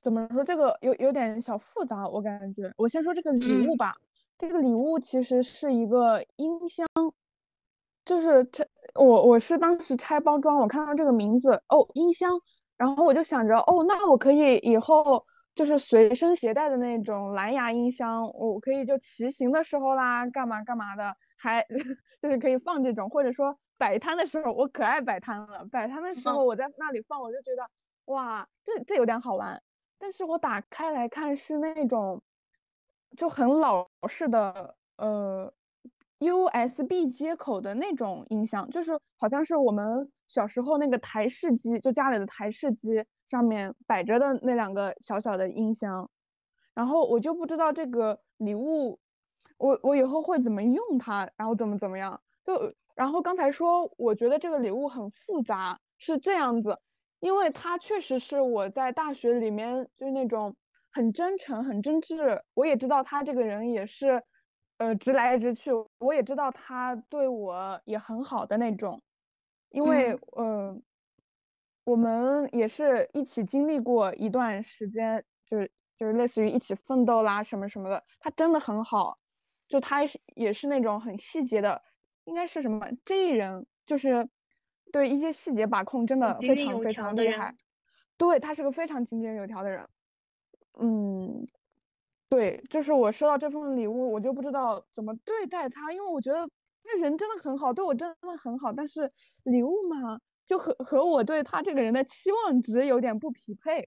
[0.00, 3.96] 怎么说这个有有点小复杂，我感觉我先说这个礼物吧。
[4.38, 6.88] 这个礼物其实是一个音箱，
[8.04, 12.40] 就是拆我我是当时拆包装，我看到这个名字哦音箱，
[12.76, 21.66] 然后我就想着哦那我可以以后就是随身携带的那种蓝牙音箱，我可以就骑行的时候啦干嘛干嘛的，还
[22.20, 23.58] 就是可以放这种，或者说。
[23.78, 25.66] 摆摊的时候，我可爱摆摊了。
[25.72, 27.68] 摆摊的时候，我在那里放，我就觉得
[28.04, 29.60] 哇，这这有点好玩。
[29.98, 32.22] 但是我打开来看，是那种
[33.16, 35.52] 就很老式的呃
[36.22, 46.08] USB 接口的那种音箱，就是好像是我们小时候那个台式机，就家里的台式机上面摆着的那两个小小的音箱。
[46.74, 48.98] 然后我就不知道这个礼物，
[49.58, 52.74] 我我以后会怎么用它，然后怎么怎么样就。
[52.94, 56.78] 然后刚才说，我觉得这个礼物很复杂，是这样子，
[57.20, 60.54] 因为它确实是我在大学里面就是那种
[60.90, 64.22] 很真诚、很真挚，我也知道他这个人也是，
[64.82, 69.00] 呃，直来直去，我也知道他对我也很好的那种，
[69.70, 70.76] 因为呃，
[71.84, 79.18] 我们也是一起经历过一段时间，就是就是类似于一起奋斗啦什么什么的，他真的很好，
[79.68, 81.80] 就他是也是那种很细节的。
[82.24, 82.88] 应该是什么？
[83.04, 84.28] 这一人就是
[84.92, 87.54] 对一些细节把控真的非常非常厉害。
[88.16, 89.88] 对他是个非常井井有条的人。
[90.80, 91.46] 嗯，
[92.32, 96.48] 对，就是我收到这份礼物，我就不知道怎么对待他，因为我觉得
[96.82, 98.72] 他人真的很好，对我真的很好。
[98.72, 99.02] 但是
[99.44, 103.86] 礼物嘛，就和和我对他这个人的期望值有点不匹配。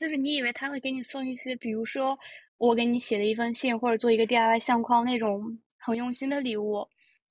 [0.00, 2.18] 就是你以为他会给你送一些，比如说
[2.58, 5.40] 我给你写的一封信，或者做一个 DIY 相框那种
[5.78, 6.84] 很用心的礼物。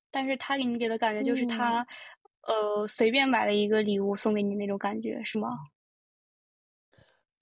[0.10, 1.86] 但是他给你给的感觉就是他，
[2.44, 5.50] 呃，随便买了一个礼物送给你那种感觉，是吗？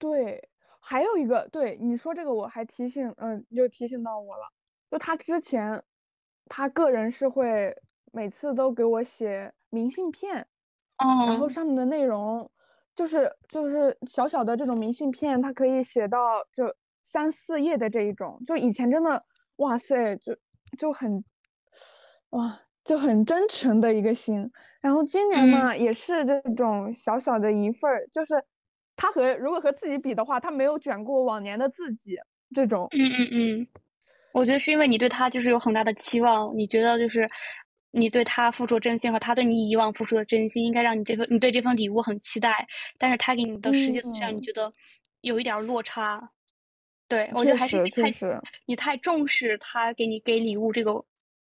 [0.00, 0.48] 对，
[0.82, 4.42] 还有一个，对你说这个我还提醒，嗯，又提醒到我了。
[4.90, 5.84] 就他之前，
[6.46, 7.76] 他个人是会
[8.12, 10.48] 每次都给我写明信片，
[10.96, 12.50] 嗯，然后上面的内容
[12.96, 18.42] 就是就是小小的这种明信片，它可以写到就三四页的这一种。
[18.46, 19.24] 就以前真的，
[19.56, 20.36] 哇塞，就
[20.76, 21.24] 就很。
[22.30, 24.50] 哇，就很真诚的一个心。
[24.80, 28.42] 然后今年嘛，也是这种小小的一份儿，就是
[28.96, 32.16] 他和如果和自己比的话，他没有卷过往年的自己
[32.54, 32.88] 这种。
[32.92, 33.66] 嗯嗯嗯，
[34.32, 37.28] 我觉得是因为你对他就是有很大的期望，你觉得就是
[37.90, 42.66] 你对他付出真心和他对你以往付出的真心，应该让你这份你对这份礼物很期待。
[42.98, 44.70] 但是他给你的实际上你觉得
[45.22, 46.30] 有一点落差。
[47.08, 48.14] 对，我觉得还是你太
[48.66, 51.04] 你太重视他给你给礼物这个。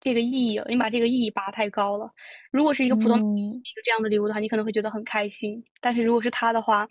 [0.01, 2.09] 这个意义了，你把这个意义拔太高了。
[2.53, 5.61] 如果是一个普通一个这样的礼物的话，你可能会觉得很开心。
[5.81, 6.87] 但是如果是他的话，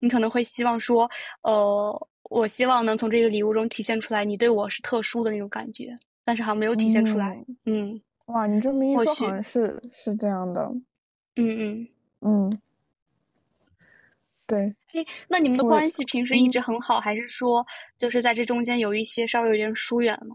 [0.00, 1.08] 你可能会希望说，
[1.42, 5.94] 呃，我希望能从这个礼物中体现出来你对我是特殊的那种感觉。
[6.24, 7.44] 但是好像没有体现出来。
[7.64, 8.00] 嗯。
[8.26, 10.62] 哇，你这么一说，好像是是这样的。
[11.36, 11.88] 嗯嗯
[12.20, 12.60] 嗯。
[14.46, 14.74] 对。
[14.92, 17.66] 哎，那你们的关系平时一直很好，还是说
[17.98, 20.34] 就是在这中间有一些稍微有点疏远呢？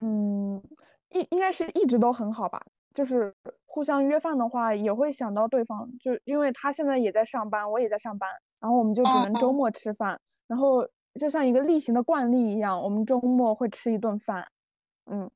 [0.00, 0.62] 嗯。
[1.10, 2.60] 应应该是一直都很好吧，
[2.92, 8.28] 就是互相约饭的话，也会想到对方，就因为他现在也在上班，我也在上班，
[8.60, 10.88] 然后我们就只能周末吃饭，然后
[11.20, 14.48] 就像一个例行的惯例一样，我们周末会吃一顿饭，
[15.06, 15.30] 嗯，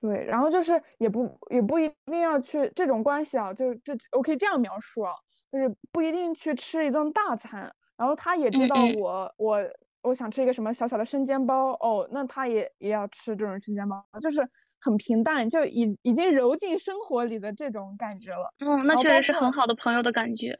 [0.00, 5.12] 对，然后就是也不也不一定要去这种关系啊，就是这我可以这样描述啊，
[5.50, 9.58] 就是不一定去吃一顿大餐，然后他也知道我我
[10.02, 14.48] 我想吃一个什么小小的生煎包哦，那他也也要吃这种生煎包，就是
[14.80, 18.54] 很平淡，就已已经揉进生活里的这种感觉了。
[18.60, 20.58] 嗯，那确实是很好的朋友的感觉。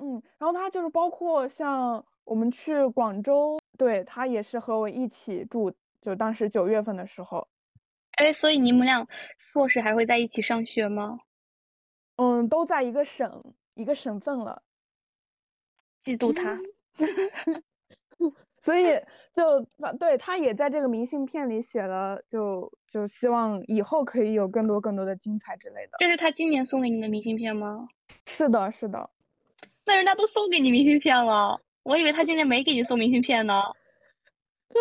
[0.00, 7.48] 嗯，然后他就是包括像我们去广州，对他也是和我一起住，就当时九月份的时候。
[8.12, 9.06] 哎，所以你们俩
[9.38, 11.16] 硕士还会在一起上学吗？
[12.16, 14.62] 嗯，都在一个省，一个省份了。
[16.04, 16.58] 嫉妒他。
[18.60, 19.00] 所以
[19.34, 19.64] 就
[20.00, 25.92] 对他也在这个明信片里写了，就就希望以后可以有更多更多的精彩之类的。
[25.98, 27.86] 这是他今年送给你的明信片吗？
[28.26, 29.10] 是的，是的。
[29.88, 33.62] 那人家都送给你明信片了，我以为他今天没给你送明信片呢。
[34.68, 34.74] 他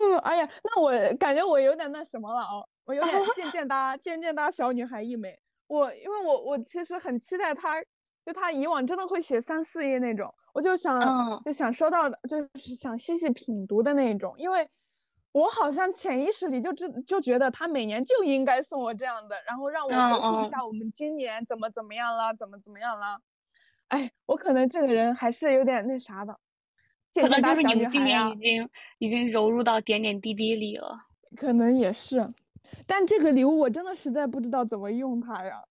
[0.00, 5.38] 送了，哎呀，那我感觉我有点那什么了啊，我有点 渐渐搭渐渐搭小女孩一枚。
[5.66, 7.82] 我因为我我其实很期待他，
[8.24, 14.66] 就他以往真的会写三四页那种，我就想就想收到的，就是想细细品读的那种，因为
[15.32, 23.18] 我好像潜意识里就知就觉得他每年就应该送我这样的，然后让我回顾一下我们今年怎么怎么样了，怎么怎么样了。
[23.88, 26.38] 哎，我可能这个人还是有点那啥的，
[27.14, 28.68] 可能就是你们今年已经
[28.98, 30.98] 已经融入到点点滴滴里了。
[31.36, 32.32] 可能也是，
[32.86, 35.62] 但这个礼物我真的实在不知道怎么用它呀。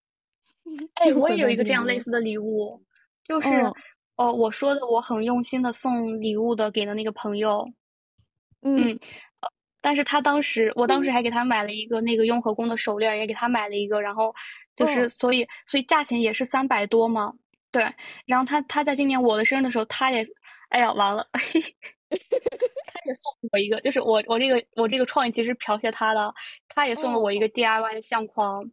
[0.95, 2.81] 哎， 我也有一个这样类似的礼物，
[3.23, 3.49] 就是
[4.15, 7.65] 哦，我说的我很用心的送礼物的给了那个朋友，
[8.61, 8.97] 嗯，
[9.81, 14.33] 但是他当时我当时还给他买了一个那个雍和宫的手链，也给他买了一个，然后
[14.75, 17.33] 就是所以所以价钱也是三百多嘛。
[17.75, 17.83] 对，
[18.25, 20.23] 然后他他在今年我的生日的时候，他也，
[20.69, 26.33] 哎呀，完了， 他也送我一个，就是我我这个我这个创意其实剽窃他的，
[26.69, 28.63] 他也送了我一个 DIY 的相框，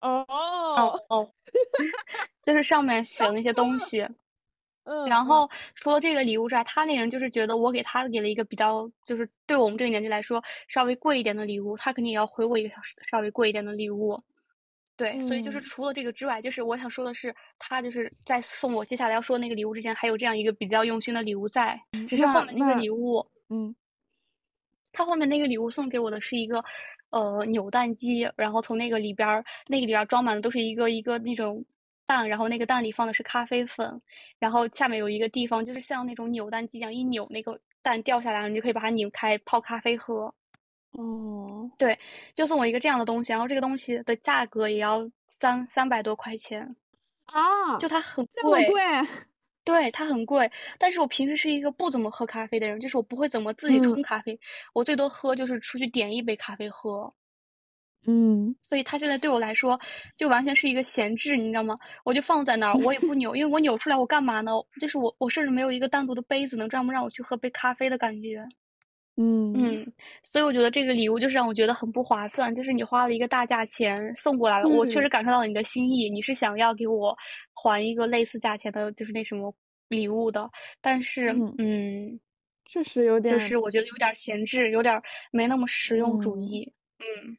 [0.00, 1.00] 哦哦。
[1.08, 1.32] 哦，
[2.42, 4.04] 就是上面写了那些东西，
[4.82, 12.74] 嗯，然后除了这个礼物之外，他那人就是觉得我给他给了一个比较，就是对我们这个年纪来说稍微贵一点的礼物，他肯定也要回我一个
[13.08, 14.20] 稍微贵一点的礼物。
[14.98, 21.80] 对，所以就是除了这个之外，就是我想说的是，他就是在送我接下来要说那个礼物之前，还有这样一个比较用心的礼物在。
[22.08, 23.76] 只是后面那个礼物，嗯，
[24.92, 26.64] 他后面那个礼物送给我的是一个
[27.10, 31.64] 呃扭蛋机，然后从那个里边儿，那个里边装满的都是一个一个那种
[32.04, 34.00] 蛋，然后那个蛋里放的是咖啡粉，
[34.40, 40.34] 然后下面有一个地方就是像那种扭蛋机一样，一扭那个蛋掉下来，你就可以把它拧开泡咖啡喝。
[40.92, 41.96] 哦，对，
[42.34, 46.76] 就送我一个这样的东西，然后这个东西的价格也要三三百多块钱
[47.26, 48.82] 啊，就它很贵，贵，
[49.64, 50.50] 对，它很贵。
[50.78, 54.40] 但是我平时是一个不怎么喝咖啡的人，就是我不会怎么自己冲咖啡，
[54.72, 57.12] 我最多喝就是出去点一杯咖啡喝。
[58.06, 59.78] 嗯，所以它现在对我来说
[60.16, 61.78] 就完全是一个闲置，你知道吗？
[62.04, 64.52] 我就放在那儿，我也不扭，因为我扭出来我干嘛呢？
[64.80, 68.46] 就是我我甚至没有一个单独的杯子能专门让我去喝杯咖啡的感觉。
[69.18, 69.80] 嗯。
[69.84, 77.16] 嗯，所以我觉得这个礼物就是让我觉得很不划算，就是你花了一个大价钱送过来了，我确实感受到了你的心意，你是想要给我
[77.54, 79.52] 还一个类似价钱的，就是那什么
[79.88, 80.48] 礼物的，
[80.82, 82.20] 但是嗯，
[82.66, 85.00] 确实有点，就是我觉得有点闲置，有点
[85.32, 87.38] 没那么实用主义，嗯。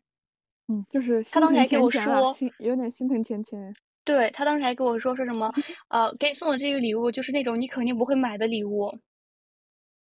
[0.70, 3.74] 嗯，就是他当时还给我说，有点心疼钱钱，
[4.06, 5.52] 对他当时还跟我说说什么，
[5.89, 8.92] 呃，给你送的这个礼物就是那种你肯定不会买的礼物。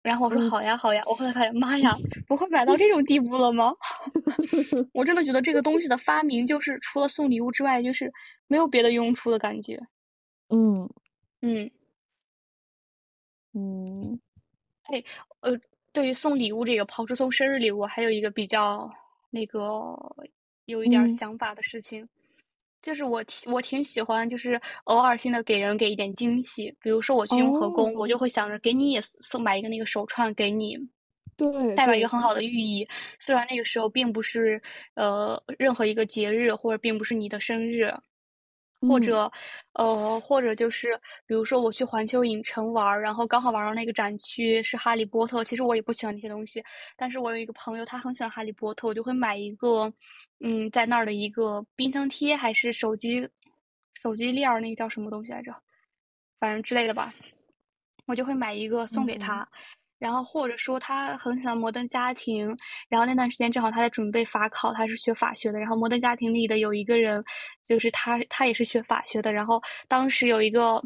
[0.03, 1.95] 然后我说好呀好呀，我后来发现妈呀，
[2.27, 3.73] 不会买到这种地步了吗？
[4.93, 8.11] 我真的觉得这个东西的发明就是除了送礼物之外，就是
[8.47, 9.79] 没有别的用处的感觉。
[10.49, 10.89] 嗯
[11.41, 11.71] 嗯
[13.53, 14.19] 嗯，
[14.83, 15.03] 哎，
[15.41, 15.59] 呃，
[15.93, 18.89] 对于送礼物这个，抛出送生日礼物，还有一个比较
[19.31, 19.95] 那个
[20.65, 22.07] 有一点想法的事情。
[22.81, 26.73] 就是我挺我挺喜欢，就是偶尔性的给人给一点惊喜。
[26.81, 30.77] 比如说我去雍和宫，我就会想着给你也送买一个那个手串给你，
[31.37, 32.87] 对，代表一个很好的寓意。
[33.19, 34.61] 虽然那个时候并不是
[34.95, 37.93] 呃任何一个节日，或者并不是你的生日。
[38.87, 39.31] 或者，
[39.73, 45.43] 呃，或者就是，比如说我去环球影城玩，然后刚好玩到那个展区是哈利波特。
[45.43, 46.63] 其实我也不喜欢那些东西，
[46.97, 49.91] 但是我有一个朋友，他很喜欢哈利波特，我就会买一个，
[50.39, 53.29] 嗯，在那儿的一个冰箱贴，还是手机
[53.93, 55.53] 手机链儿，那个叫什么东西来着？
[56.39, 57.13] 反正之类的吧，
[58.07, 59.47] 我就会买一个送给他。
[60.01, 62.57] 然后或者说他很喜欢摩登家庭，
[62.89, 65.59] 然后那段时间正好他在准备法考，他是学法学的。
[65.59, 67.23] 然后摩登家庭里的有一个人，
[67.63, 69.31] 就是他，他也是学法学的。
[69.31, 70.81] 然后当时有一个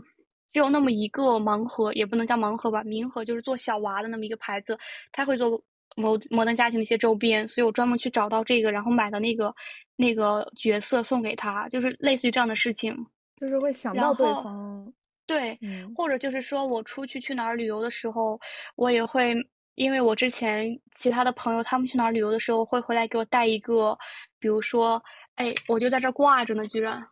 [0.50, 4.78] 只有那么一个盲盒，也不能叫盲盒吧，名盒就是做小娃的那么一个牌子，
[5.14, 5.64] 他会做
[5.96, 9.56] 摩摩登家庭的一些周边，所以我专门去找到这个，然后买的那个
[9.96, 12.94] 那个角色送给他，就是类似于这样的事情，
[13.40, 14.94] 就是会想到对方，
[15.26, 15.58] 对，
[15.96, 18.40] 或者就是说我出去去哪儿旅游的时候，
[18.76, 19.34] 我也会，
[19.74, 23.98] 因为我之前其他的朋友他们去哪儿旅游的时候会回来给我带一个，
[24.40, 25.04] 比如说，
[25.36, 27.06] 哎，我就在这挂着呢，居然，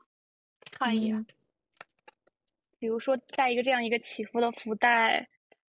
[0.71, 1.25] 看一眼。
[2.79, 5.27] 比如说带一个这样一个祈福的福袋，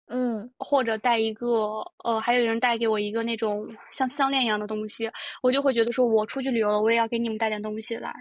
[0.07, 5.09] 嗯，或者带一个，呃，还有人带给我一个那种像项链一样的东西，
[5.41, 8.13] 我就会觉得说，我出去旅游了，我也要给你们带点东西来。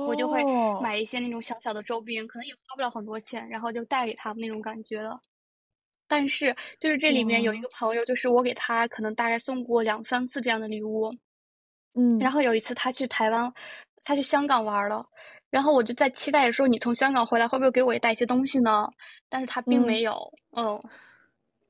[0.00, 0.42] 哦，我就会
[0.82, 5.20] 买一些那种小小的周边，可能也花不了很多钱，然后就带给他们那种感觉了。
[6.08, 11.08] 但是就是这里面有一个朋友，就是我给他可能大概送过两三次这样的礼物，
[11.94, 13.52] 嗯，然后有一次他去台湾，
[14.02, 15.06] 他去香港玩了。
[15.50, 18.88] 然后我就在期待说，你从香港回来会不会给我也带一些东西呢？
[19.28, 20.80] 但是他并没有，嗯，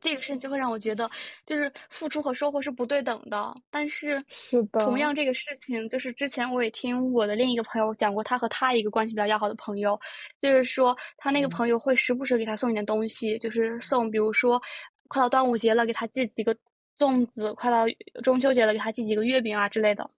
[0.01, 1.09] 这个事情就会让我觉得，
[1.45, 3.55] 就是付出和收获是不对等的。
[3.71, 9.99] 但是，是的，同样这个事情，就是之前我也听我的另一个朋友讲过，他和他一个关系比较要好的朋友，
[10.41, 14.61] 就是说他那个朋友会时不时给他送一点东西，就是送，比如说
[15.09, 16.57] 快到端午节了，给他寄几个
[16.99, 17.85] 粽子；快到
[18.23, 20.09] 中秋节了，给他寄几个月饼啊之类的。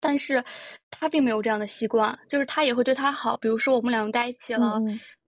[0.00, 0.44] 但是，
[0.90, 4.78] 他并没有这样的习惯，就是他也会对他好，比如说我们两个在一起了，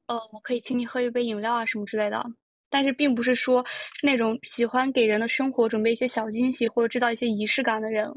[0.09, 2.27] 呃，我可以请你喝一杯饮料啊什么之类的。
[2.75, 8.13] 但是，并不是说是那种喜欢给人的生活准备一些小惊喜或者制造一些仪式感的人。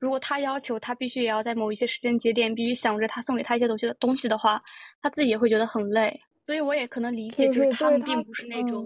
[0.00, 4.58] 如果他要求他必须也要在某一些时间节点必须想着他送给他一些东西的东西的话，
[5.00, 6.18] 他自己也会觉得很累。
[6.44, 8.84] 所以，我也可能理解，就是他们并不是那种，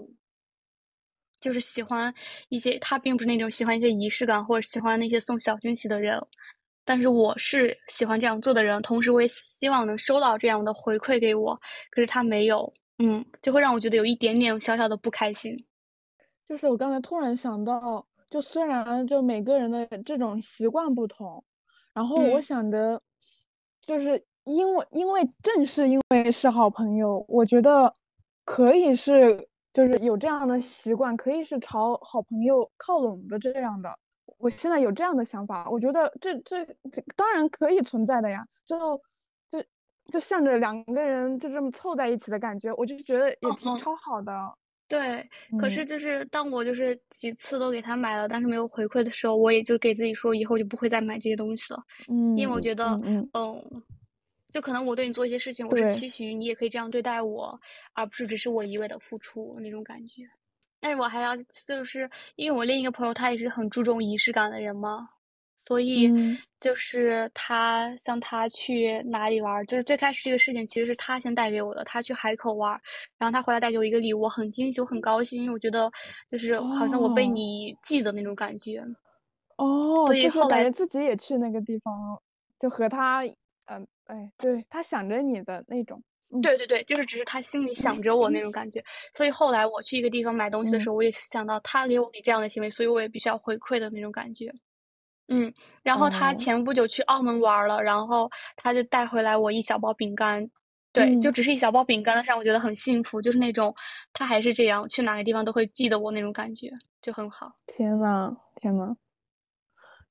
[1.41, 2.13] 就是喜欢
[2.49, 6.19] 一些他并不是那种喜欢一些仪式感或者喜欢那些送小惊喜的人。
[6.85, 11.59] 但是我是喜欢这样做的人，同时我也希望能收到这样的回馈给我。
[11.89, 15.65] 可是他没有，嗯，就会让我觉得有一点点小小的不开心。
[16.47, 21.43] 就是我刚才突然想到，就虽然就每个人的这种习惯不同，
[21.93, 23.01] 然后我想着，
[23.81, 27.93] 就是因为因为正是因为是好朋友，我觉得
[28.45, 33.97] 可以是就是有这样的习惯，可以是朝好朋友靠拢的这样的。
[34.37, 39.01] 我现在有这样的想法，我觉得这这这当然可以存在的呀，就
[40.05, 44.33] 就就向着两个人就这么凑在一起的感觉，我就觉得也挺超好的。
[44.87, 45.27] 对，
[45.59, 51.83] 可是就是当我就是几次都给他买了，但是没有回馈的时候，我也就给自己说，以后就不会再买这些东西了。
[52.07, 53.27] 嗯，因为我觉得，嗯，
[54.53, 57.59] 就可能我对你做一些事情，我是期许你也可以这样对待我，
[57.93, 60.21] 而不是只是我一味的付出那种感觉。
[60.81, 65.09] 哎，我还要就是因为我另一个朋友他也是很注重仪式感的人嘛，
[65.67, 66.11] 所以
[66.59, 71.83] 就是他像他去哪里玩，就是最开始这个事情其实是他先带给我的。
[71.83, 72.79] 他去海口玩，
[73.17, 75.91] 然后他回来带给我一个礼物，我很惊喜，我很高兴，因为我觉得
[76.29, 78.83] 就是好像我被你记得那种感觉。
[79.57, 82.21] 哦，所以后来自己也去那个地方，
[82.59, 83.23] 就和他，
[83.65, 86.03] 嗯，哎，对他想着你的那种。
[86.41, 94.51] 对对对，就是只是他心里想着我那种感觉，所以后来我去一个地方买东西的时候，我也想到他给我给这样的行为，所以我也必须要回馈的那种感觉。
[95.27, 95.51] 嗯，
[95.83, 100.49] 然后他前不久去澳门玩了，然后他就带回来我一小包饼干，
[100.93, 103.73] 对，就只是一小包饼干，但是让我觉得很幸福，就是那种
[104.13, 106.71] 他还是这样，去哪个地方都会记得我那种感觉，
[107.01, 107.51] 就很好。
[107.67, 108.95] 天呐，天呐，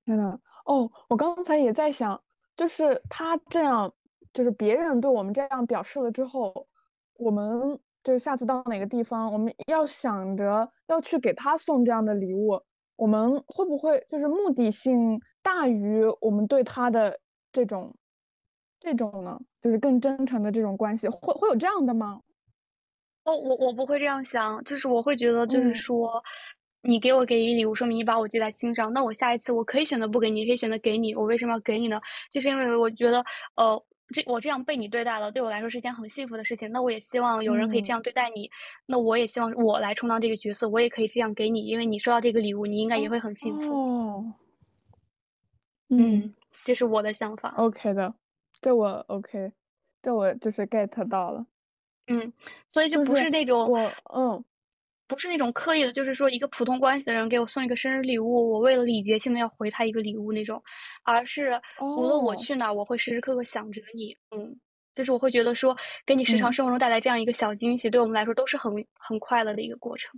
[0.05, 0.39] 天呐！
[0.65, 2.23] 哦，我刚才也在想，
[2.57, 3.93] 就是他这样。
[4.33, 6.67] 就是别人对我们这样表示了之后，
[7.19, 12.61] 我们就是下次到哪个地方，我们要想着要去给他送这样的礼物，
[12.97, 17.19] 我们会不会就是目的性大于我们对他的
[17.53, 17.95] 这种
[18.81, 19.39] 这种呢？
[19.63, 22.21] 就是更真诚的这种关系，会会有这样的吗？
[23.27, 26.23] 哦，我我不会这样想，就是我会觉得，就是说，
[26.83, 31.99] 你给我给一礼物，说明你把我记在心上，那我下一次我可以选择不给你，也可以选择给你，我为什么要给你呢？
[32.31, 33.25] 就是因为我觉得，
[33.57, 33.83] 呃。
[34.09, 36.71] 这我这样被你对待了，对我来说是一件很幸福的事情。
[36.71, 38.51] 那我也希望有人可以这样对待你。
[38.87, 43.73] 那我也希望我来充当这个角色，我也可以这样给你，因为你收到这个礼物，你应该也会很幸福。
[43.73, 44.35] 哦，
[45.89, 46.35] 嗯，
[46.65, 47.55] 这是我的想法。
[47.57, 48.15] OK 的，
[48.61, 49.53] 这我 OK，
[50.03, 51.47] 这我就是 get 到了。
[52.07, 52.33] 嗯，
[52.69, 54.45] 所以就不是那种我嗯。
[55.07, 60.63] 不是那种刻意的，就是说一个普通关系的人给我送一个生日礼物，我为了礼节性的要回他一个礼物那种，
[61.03, 64.59] 而是无论我去哪，我会时时刻刻想着你，嗯，
[64.95, 65.77] 就是我会觉得说
[66.07, 70.11] 给你日常生活中带来这样一个小惊喜，对我们来说都是很很快乐的一个过程。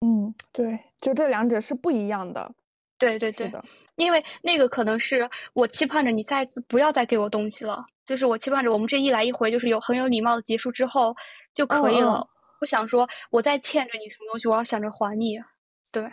[0.00, 2.52] 嗯，对，就这两者是不一样的。
[2.98, 3.48] 对对对，
[3.94, 11.14] 因为那个可能是我期盼着你下一次不要再给我东西了，就是我期盼着我们这一来一回就是有很有礼貌的结束之后
[11.54, 12.28] 就可以了。
[12.58, 15.38] 不想说我再欠着你什么东西，我要想着还你。
[15.90, 16.08] 对，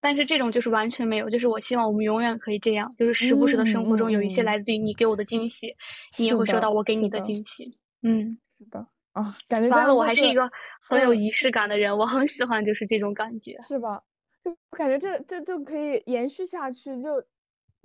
[0.00, 5.74] 但是这种就是完全没有，就是我希望我们永远可以这样，就是时不时的生活中有一些来自于你给我的惊喜，
[6.16, 7.70] 你也会收到我给你的惊喜。
[8.02, 14.02] 嗯，是的啊，感觉完了，我还是一个很有仪式感的人，我很喜欢就是这种感觉，是吧？
[14.44, 17.22] 就感觉这这就可以延续下去，就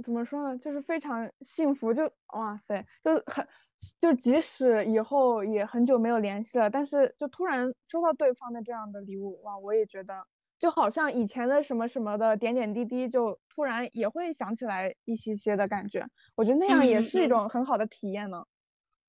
[0.02, 0.58] 怎么说呢？
[0.58, 3.48] 就是非常幸福，就哇塞，就很
[4.02, 10.26] 就即使以后也很久没有联系了，但是就突然收到对方的这样的礼物，哇，我也觉得
[10.58, 16.08] 就好像以前的什么什么的点点滴滴，就突然也会想起来一些些的感觉。
[16.36, 18.46] 我觉得那样也是一种很好的体验呢。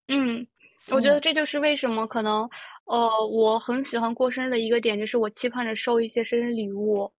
[0.08, 0.46] 嗯，
[0.90, 2.50] 我觉得这就是为什么可能
[2.84, 7.12] 呃我很喜欢过生日的一个点，就是我期盼着收一些生日礼物。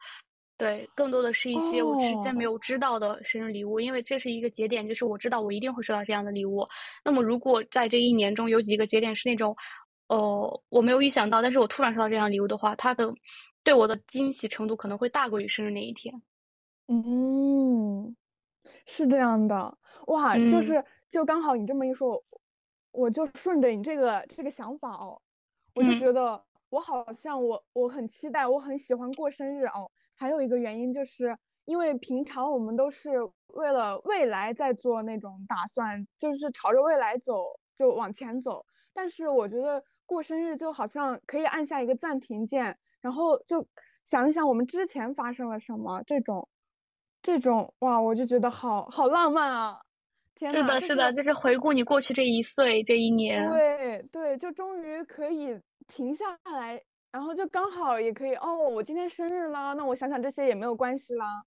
[0.58, 6.66] 对，更多的是一些我之前没有知道的生日礼物，因为这是一个节点，就是我知道我一定会收到这样的礼物。
[7.04, 9.54] 那么，如果在这一年中有几个节点是那种，
[10.08, 13.14] 呃，我没有预想到，但是我突然收到这样礼物的话，它的
[13.66, 16.22] 对我的惊喜程度可能会大过于生日那一天。
[16.88, 18.16] 嗯，
[18.86, 19.78] 是这样的，
[20.08, 22.24] 哇，就是就刚好你这么一说，
[22.92, 25.22] 我就顺着你这个这个想法哦，
[25.74, 29.92] 我就觉得我好像我我很期待，我很喜欢过生日哦。
[30.16, 33.12] 还有一个原因，就是因为平常我们都是
[33.48, 38.66] 为了未来在做那种打算，就是朝着未来走，就往前走。
[38.94, 43.68] 但是我觉得过生日就好像可以按下一个暂停键，然后就
[44.06, 46.48] 想一想我们之前发生了什么，这种，
[47.22, 49.82] 这种哇，我就觉得好好浪漫啊！
[50.36, 53.50] 天是的，是的，就是回顾你过去这一岁这一年。
[53.52, 56.82] 对对，就终于可以停下来。
[57.16, 61.46] 然后就刚好也可以哦，我今天生日啦，那我想想这些也没有关系啦，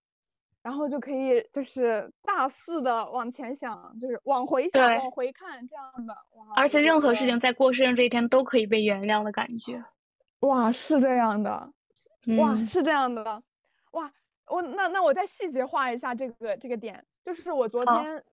[0.63, 6.17] 然后就可以就是大肆的往前想，就是往回想、往回看这样的。
[6.57, 9.85] 而且任何事情在过生日这一天都可以被原谅的感觉。
[10.41, 11.71] 哇，是这样的，
[12.39, 13.43] 哇，是这样的，
[13.91, 14.11] 哇，
[14.47, 18.25] 我那那我再细节化一下这个这个点，就是我昨天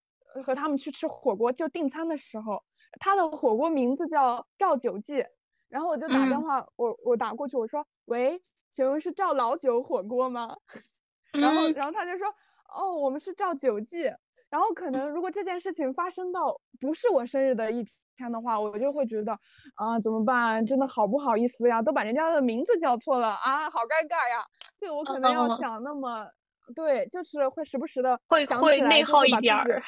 [0.45, 2.63] 和他们去吃火锅就订餐的时候，
[2.97, 5.25] 他的火锅名字叫赵九记。
[5.69, 8.41] 然后我就打电话，我我打过去，我说喂，
[8.73, 10.55] 请问是赵老九火锅吗？
[11.33, 12.27] 然后然后他就说
[12.73, 14.11] 哦，我们是赵九记。
[14.49, 17.85] 然后可能如果这件事情发生到不是我生日的一
[18.15, 19.37] 天的话，我就会觉得
[19.75, 20.65] 啊怎么办？
[20.65, 24.45] 真的好不好意思呀，都把人家的名字叫错了啊，好尴尬呀。
[24.79, 26.25] 这个我可能要想那么
[26.73, 29.81] 对，就是会时不时的会会内耗一点儿。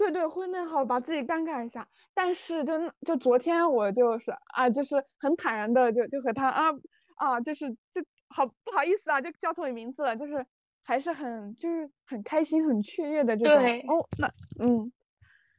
[0.00, 1.86] 对对，会内耗，把自己尴尬一下。
[2.14, 2.72] 但是就
[3.06, 6.70] 就昨天我就是啊，就是很坦然的就就和他啊
[7.16, 10.46] 啊，就是就好不好意思啊，就叫错你名字了，就是
[10.82, 13.54] 还是很就是很开心很雀跃的这种。
[13.94, 14.90] 哦，那嗯，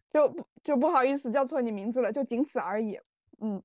[0.10, 3.00] 就不就不好意思叫错你名字了，就仅此而已。
[3.40, 3.62] 嗯，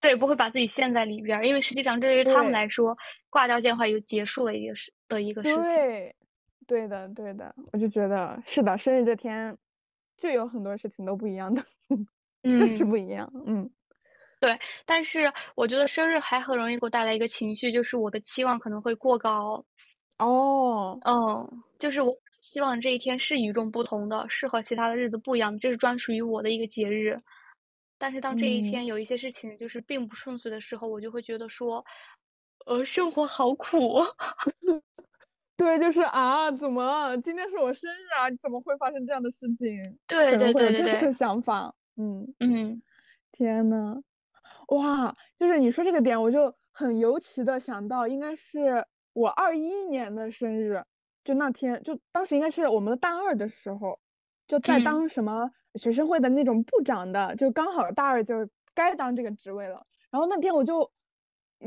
[0.00, 2.96] 对，不会把自己陷在里边，因为实际上对于他们来说，
[3.28, 5.64] 挂掉电话就结束了一个事的一个事情。
[5.64, 6.14] 对，
[6.68, 9.58] 对的对的，我就觉得是的，生日这天。
[10.22, 11.60] 就有很多事情都不一样的，
[12.44, 13.28] 就是不一样。
[13.44, 13.68] 嗯，
[14.38, 14.56] 对。
[14.86, 19.64] 但是我觉得生日还很容易给我带来一个情绪，就是我的期望可能会过高。
[20.20, 27.18] 哦，嗯，就是我希望这一天是与众不同的，是和其他的日子不一样的，这是专属于我的一个节日。
[27.98, 31.84] 但是当这一天有一些事情就是并不顺遂的时候，我就会觉得说，
[32.66, 34.00] 呃，生活好苦。
[35.56, 38.30] 对，就是啊，怎么今天是我生日啊？
[38.40, 39.98] 怎么会发生这样的事情？
[40.06, 42.82] 对对对对对，想法，嗯嗯，
[43.30, 44.02] 天呐，
[44.68, 50.84] 哇，就是你说这个点，我就很尤其的想到，应该是我二一年的生日，
[51.22, 54.00] 就那天，就当时应该是我们的大二的时候，
[54.48, 59.86] 就在当什么学生会的那种部长的，就刚好大二就该当这个职位了。
[60.10, 60.90] 然后那天我就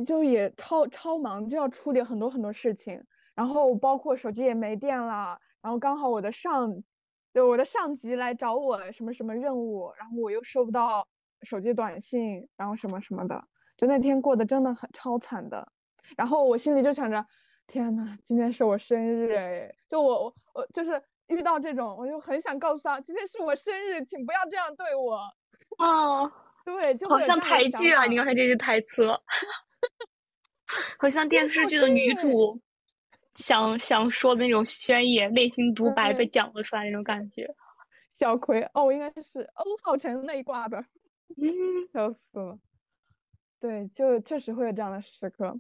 [0.06, 3.04] 就也超超忙，就要处理很多很多事情。
[3.36, 6.72] 然后包括手机也没电了，然后刚好我的上，
[7.34, 11.08] 就我的上级来找我什么什么任务，然后我又收不到
[11.42, 13.44] 手机短信，然后什么什么的，
[13.76, 15.68] 就那天过得真的很超惨的。
[16.16, 17.26] 然后我心里就想着，
[17.68, 25.20] 天呐，今天是我生日哎，就我我我就是遇到这种，我就很想告诉他，今天是我生日，请不要这样对我。
[25.78, 26.32] 哦，
[26.64, 29.08] 对，就好像台剧啊，你刚才这句台词，
[31.00, 32.62] 好像电视剧的女主。
[33.36, 37.48] 想想说的那种宣言，内心独白被讲了出来那种感觉。
[38.18, 40.78] 小葵，哦，应该是欧浩辰那一挂的。
[41.38, 41.48] 嗯，
[41.92, 42.58] 笑死了。
[43.60, 45.54] 对，就确实会有这样的时刻。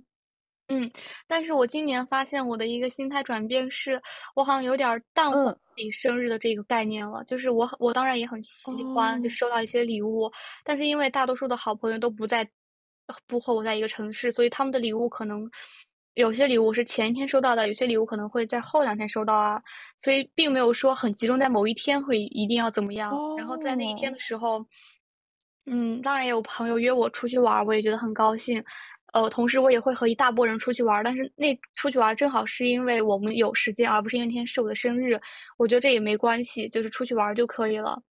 [0.67, 0.89] 嗯，
[1.27, 4.01] 但是我今年发现我的一个心态转变是，
[4.35, 7.23] 我好像有点淡化自己生日的这个概念了。
[7.25, 10.31] 就是我我当然也很喜欢，就收到一些礼物，
[10.63, 12.49] 但是因为大多数的好朋友都不在，
[13.27, 15.47] 不和我在一个城市，所以他们的礼物可能
[16.15, 19.61] 有些礼物是前一天收到的，有些礼物可能会在后两天收到啊，
[20.01, 23.11] 所以并没有说很集中在某一天会一定要怎么样。
[23.37, 24.65] 然后在那一天的时候，
[25.65, 28.63] 嗯，当然也有朋友约我出去玩，我也觉得很高兴。
[29.13, 35.19] 呃，同时我也会和一大波人出去玩，但是那出去玩正好是因为我们有时间，而不是因为那天是我的生日。
[35.57, 38.01] 我觉得这也没关系，就是出去玩就可以了。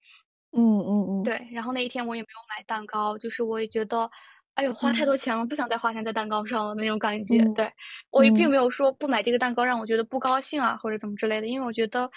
[0.52, 1.22] 嗯嗯嗯。
[1.22, 4.10] 对，然后那一天我也没有买蛋糕，就是我也觉得，
[4.54, 7.44] 哎呦，花太多钱了，不想再花钱在蛋糕上了那种感觉。
[7.56, 7.72] 对，
[8.10, 12.08] 我也并没有说不买这个蛋糕让我觉得不高兴啊，或者怎么之类的，因为我觉得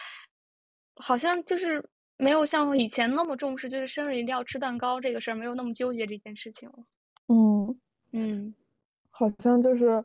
[0.96, 1.84] 好像就是
[2.18, 6.76] 没有像以前那么重视，就是生日一定要吃蛋糕这个事儿，没有那么纠结这件事情了。
[7.30, 7.80] 嗯
[8.12, 8.56] 嗯。
[9.12, 10.04] 好像就是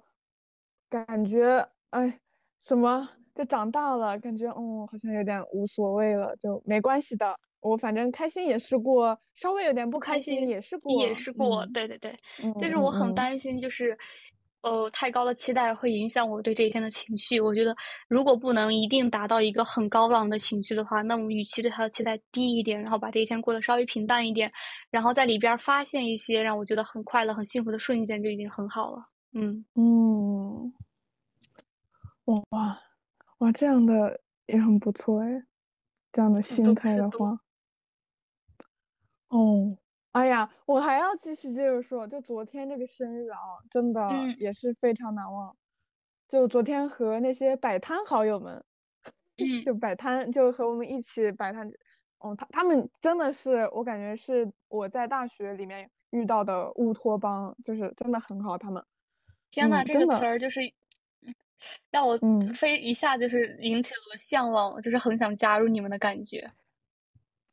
[0.88, 2.20] 感觉哎，
[2.62, 7.38] 什么就长大了，感觉嗯，好像有点无所谓了，就没关系的。
[7.62, 11.64] 我反正开心也是过，稍微有点不开心也是过，也是过。
[11.72, 12.18] 对对对，
[12.60, 13.96] 就是我很担心，就是
[14.62, 17.40] 呃，太高的期待会影响我对这一天的情绪。
[17.40, 17.74] 我觉得
[18.08, 24.52] 如果不能一定达到一个很高昂的情绪的话，那么与其对他的期待低一点，然后把这一天过得稍微平淡一点。
[24.90, 29.04] 然后在里边发现一些让我觉得很快乐、很幸福的瞬间，就已经很好了。
[29.32, 30.72] 嗯嗯，
[32.26, 32.42] 哇
[33.38, 35.42] 哇，这样的也很不错哎，
[36.12, 37.36] 这样的心态的话，
[39.32, 39.78] 哦，
[40.12, 43.38] 哎呀，我还要继续接着说，就昨天这个生日啊，
[43.70, 45.56] 真的也是非常难忘。
[46.28, 48.62] 就昨天和那些摆摊好友们，
[49.64, 51.70] 就摆摊，就和我们一起摆摊。
[52.18, 58.58] 哦，他他们真的是，我感觉是我在大学里面遇到的乌托邦，就是真的很好。
[58.58, 58.84] 他们，
[59.50, 60.60] 天呐，这个词儿就是
[61.90, 62.18] 让我
[62.54, 66.52] 非一下就是引起了向往，就是很想加入你们的感觉。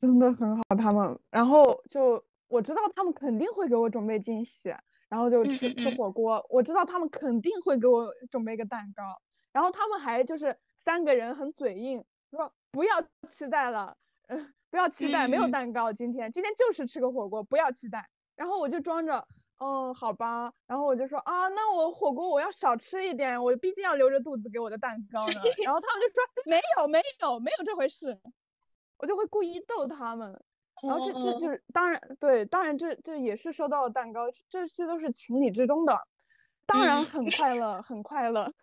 [0.01, 1.19] 真的很好，他们。
[1.29, 4.73] 然后就我知道他们肯定会给我准备惊喜，
[5.09, 6.45] 然后就吃吃火锅。
[6.49, 9.03] 我知道他们肯定会给我准备个蛋糕，
[9.51, 13.97] 然后他们还就是三个人很嘴硬，说不要期待了。
[14.27, 15.91] 嗯，不要期待，没有蛋糕。
[15.91, 18.09] 今天，今天就是吃个火锅，不要期待。
[18.35, 19.27] 然后我就装着，
[19.59, 20.53] 嗯，好吧。
[20.67, 25.33] 然后我就说啊，那我火锅我要少吃一点，我毕竟要留着肚子给我的蛋糕呢。
[25.65, 28.19] 然后他们就说没有，没有，没有这回事。
[28.99, 30.39] 我就会故意逗他们。
[30.83, 36.07] 然后这这就是当然对，当然这这也是收到了蛋糕，这些都是情理之中的。
[36.67, 38.53] 当然很快乐，很快乐。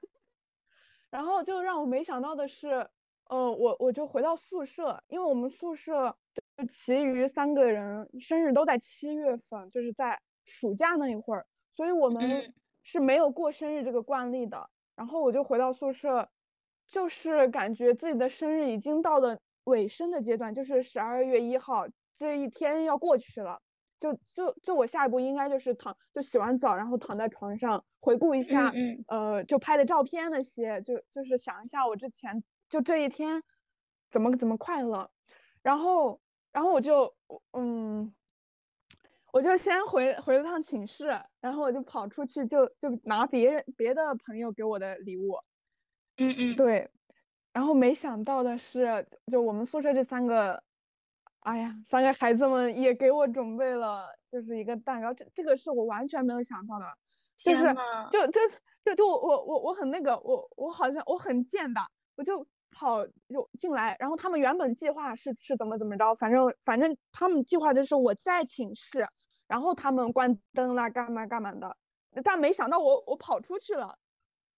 [1.11, 2.89] 然后就让我没想到的是。
[3.29, 14.71] 呃，我我就回到宿舍，因为我们宿舍就其余三个人生日都在七月份，就是在暑假那一会儿，所以我们是没有过生日这个惯例的。
[14.95, 16.29] 然后我就回到宿舍，
[16.87, 21.87] 就是感觉自己的生日已经到了尾声的阶段，就是十二月一号
[22.17, 23.61] 这一天要过去了，
[24.01, 28.71] 就就就我下一步应该就是躺，就洗完澡，然后躺在床上回顾一下，
[29.09, 32.43] 呃，就拍的照片那些，就就是想一下我之前。
[32.69, 33.43] 就这一天，
[34.11, 35.11] 怎么怎么快乐？
[35.63, 36.21] 然后，
[36.53, 37.15] 然后我就，
[37.53, 38.13] 嗯，
[39.33, 41.07] 我就先回回了趟寝室，
[41.41, 45.37] 然后我就跑出去，就就拿别人别的朋友给我的礼物。
[46.17, 46.91] 嗯嗯，对。
[47.57, 50.63] 然后没想到的是，就我们宿舍这三个，
[51.41, 55.15] 哎呀，三个孩子们也给我准备了，就是一个蛋糕。
[55.15, 56.85] 这这个是我完全没有想到的，
[57.43, 57.63] 就是
[58.13, 58.41] 就就
[58.85, 61.81] 就就我我我很那个，我我好像我很贱的，
[62.17, 62.47] 我就。
[62.79, 69.09] 跑就进来，然后他们原本计划是是怎么怎么着，反正反正他们计划就是我在寝室，
[69.47, 71.75] 然后他们关灯啦，干嘛干嘛的，
[72.23, 73.97] 但没想到我我跑出去了，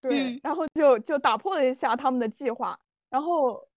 [0.00, 2.80] 对，然后就就打破了一下他们的计划，
[3.10, 3.68] 然后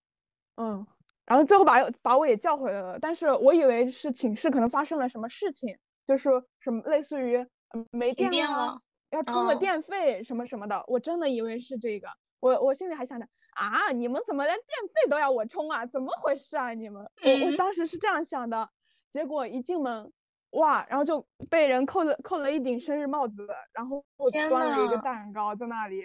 [0.55, 0.85] 嗯，
[1.25, 5.77] 然后最后把把我也叫回来了，但是我以为是寝室可能发生了什么事情，
[6.07, 6.29] 就是
[6.59, 7.47] 什么类似于
[7.91, 12.09] 没电了，要充个电费什么什么的，我真的以为是这个。
[12.39, 15.85] 我我心里还想着啊，你们怎么连电费都要我充啊？
[15.85, 16.73] 怎么回事啊？
[16.73, 18.69] 你们，我我当时是这样想的，
[19.11, 20.11] 结果一进门，
[20.49, 26.01] 哇，然后就被人扣了扣了一顶生日帽子，然后我端了一个蛋糕在那里，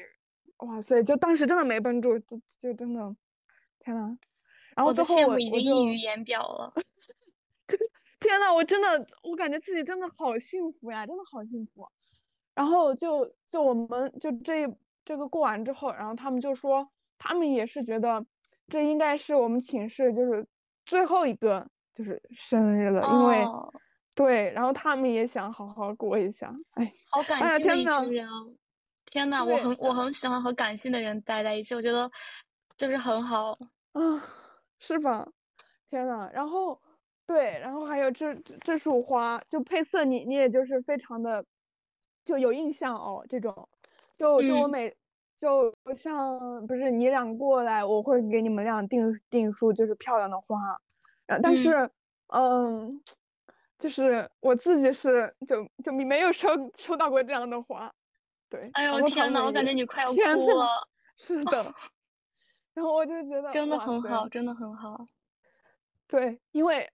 [0.59, 3.17] 哇塞，就当时真的没绷住，就就真的，
[3.79, 4.19] 天呐，
[4.77, 6.73] 然后最后我我已经溢于言表了，
[8.21, 11.87] 天呐，我真的我感觉自己真的好幸福呀，真的好幸福，
[12.55, 14.67] 然后就就我们就这。
[15.09, 18.27] 这个过完之后，然后他们就说，他们也是觉得
[18.67, 20.49] 这应该是我们寝室就是
[20.85, 23.45] 最后一个就是生日了，因为
[24.17, 28.27] 对，然后他们也想好好过一下，哎，好感性的一群人
[29.13, 32.11] 天呐，我很我很喜欢和感性的人待在一起，我觉得
[32.77, 33.57] 就是很好
[33.93, 34.23] 啊，
[34.81, 35.27] 是吧？
[35.91, 36.81] 天呐，然后
[37.27, 41.45] 对，然后还有这这束花，就配色，你你也就是非常的
[42.25, 43.69] 就有印象哦，这种，
[44.19, 44.95] 就就我每
[45.39, 50.57] 就像不是你俩过来，我会给你们俩订订束就是漂亮的花，
[51.43, 51.91] 但是
[52.29, 53.01] 嗯，
[53.79, 57.93] 就是我自己是就就没有收收到过这样的花。
[58.49, 60.89] 对，哎呦天呐，我感觉你快要哭了。
[61.19, 61.75] 是的，
[62.75, 65.07] 然后我就觉得真的很好，真的很好。
[66.09, 66.89] 对，因为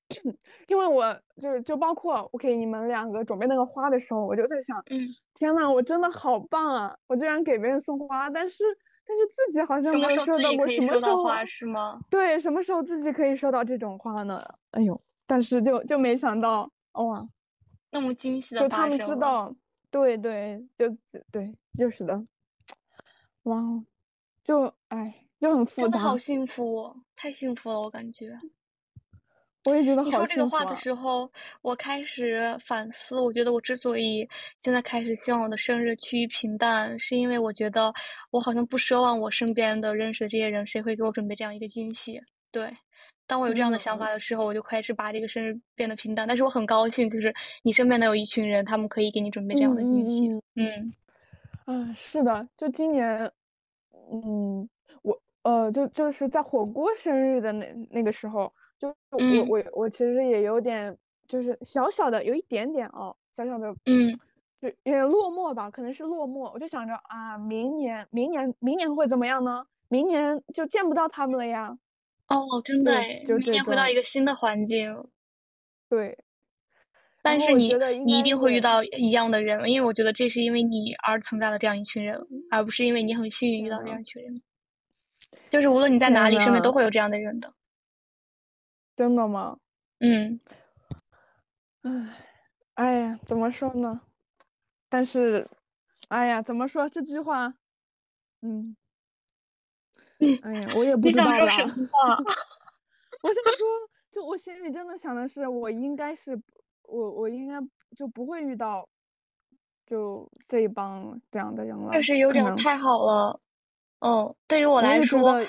[0.68, 6.96] 因为我就是就包括我给你们两个准备那个花的时候，我就在想，嗯，天呐，我真的好棒啊！
[7.08, 8.64] 我居然给别人送花，但是
[9.06, 12.00] 但是自己好像没有收到过什么时候花是吗？
[12.08, 14.40] 对，什么时候自己可以收到这种花呢？
[14.70, 17.26] 哎呦，但是就就没想到哇，
[17.90, 19.54] 那么惊喜的就他们知道。
[19.92, 20.88] 对对，就
[21.30, 22.24] 对，就是的，
[23.42, 23.84] 哇，哦
[24.42, 25.82] 就哎，就很复杂。
[25.82, 28.36] 真的好幸福，太幸福了，我感觉。
[29.64, 30.18] 我也觉得好幸福。
[30.22, 31.30] 你说这个话的时候，
[31.60, 33.20] 我开始反思。
[33.20, 34.26] 我觉得我之所以
[34.60, 37.92] 现在开始希望我的生日趋于平淡，是因为我觉得
[38.30, 42.20] 我好像不奢望我身边的认识的这些人谁会给我准备这样一个惊喜。
[42.50, 42.74] 对。
[43.26, 46.28] 当我有这样的想法的时候，我就开始把这个生日变得平淡。
[46.28, 50.28] 但是我很高兴，就是你身边能有一群人，他们可以给你准备这样的惊喜。
[50.54, 50.92] 嗯，
[51.64, 53.30] 啊，是的，就今年，
[54.12, 54.68] 嗯，
[55.02, 60.96] 我呃，就就是在火锅生日的那那个时候，就我我我其实也有点，
[61.26, 64.12] 就是小小的有一点点哦，小小的，嗯，
[64.60, 66.52] 就有点落寞吧，可能是落寞。
[66.52, 69.64] 我就想着啊，明年明年明年会怎么样呢？
[69.88, 71.78] 明年就见不到他们了呀。
[72.32, 72.92] 哦，真的，
[73.26, 75.04] 明年回到一个新的环境，
[75.88, 76.18] 对。
[77.24, 77.72] 但是你
[78.04, 82.20] 你一定会遇到一样的人，因为我觉得这是因为你而存在的这样一群人，
[82.50, 84.42] 而不是因为你很幸运遇到这样一群人。
[85.48, 87.54] 就是无论你在哪里，身边都会有这样的人的。
[88.96, 89.58] 真的吗？
[90.00, 90.40] 嗯。
[91.82, 92.16] 唉，
[92.74, 94.00] 哎呀，怎么说呢？
[94.88, 95.48] 但是，
[96.08, 97.54] 哎呀，怎么说这句话？
[98.40, 98.76] 嗯。
[100.42, 102.16] 哎呀，我也不知道说什么话？
[103.22, 103.66] 我想说，
[104.10, 106.40] 就我心里真的想的是，我应该是，
[106.88, 107.54] 我我应该
[107.96, 108.88] 就不会遇到，
[109.86, 111.92] 就这一帮这样的人了。
[111.92, 113.40] 确实有点太好了。
[114.00, 115.40] 嗯，对于我来说，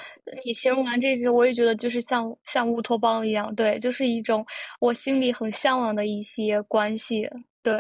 [0.46, 4.46] 你形容完这些，我也觉得就是像像乌托邦一样，对，就是一种
[4.80, 7.28] 我心里很向往的一些关系。
[7.64, 7.74] 对，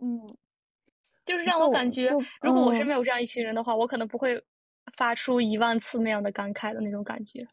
[0.00, 0.20] 嗯，
[1.24, 2.10] 就是让我感觉，
[2.42, 4.44] 如果我身边有这样一群人的话，我可能不会。
[4.98, 7.46] 发出一万次那样的感慨的那种感觉。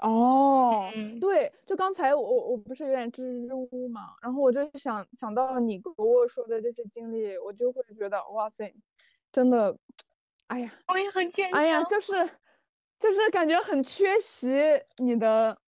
[0.00, 8.74] 哦，对，就刚才我我不是有点支支吾吾嘛，然后我就想想到你跟我说的这些经历，我就会觉得哇塞，
[9.32, 9.76] 真的，
[10.48, 11.60] 哎呀，我也很坚强。
[11.60, 12.12] 哎呀，就是
[13.00, 14.48] 就是感觉很缺席
[14.98, 15.58] 你的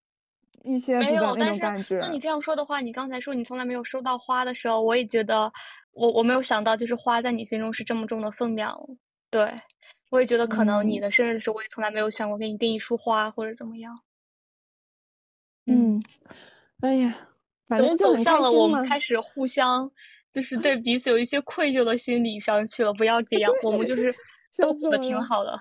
[0.62, 1.98] 一些没有那种感觉。
[1.98, 5.52] 那你这样说的话，你刚才说你从来没有收到花的时候，我也觉得
[5.92, 8.78] 我我没有想到，就是花在你心中是这么重的分量。
[9.28, 9.60] 对。
[10.10, 13.98] 我也觉得可能你的生日的时候，我也从来没有想过给你订一束花或者怎么样。
[15.66, 16.02] 嗯，
[16.80, 17.28] 哎呀，
[17.68, 19.90] 反正走向了我们开始互相
[20.32, 22.92] 就是对彼此有一些愧疚的心理上去了。
[22.92, 24.12] 不要这样，我们就是
[24.58, 25.56] 都过得挺好的。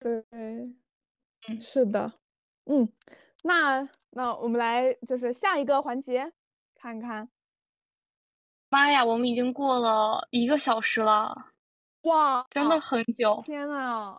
[0.00, 2.12] 对，嗯，是的，
[2.66, 2.88] 嗯，
[3.42, 6.30] 那那我们来就是下一个环节，
[6.74, 7.28] 看看。
[8.68, 11.52] 妈呀，我们已经过了一个小时了。
[12.02, 13.42] 哇，真的很久！
[13.44, 14.18] 天呐，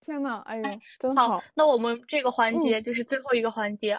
[0.00, 0.62] 天呐，哎呦，
[0.98, 1.42] 真好。
[1.54, 3.98] 那我们这个环节就是最后一个环节，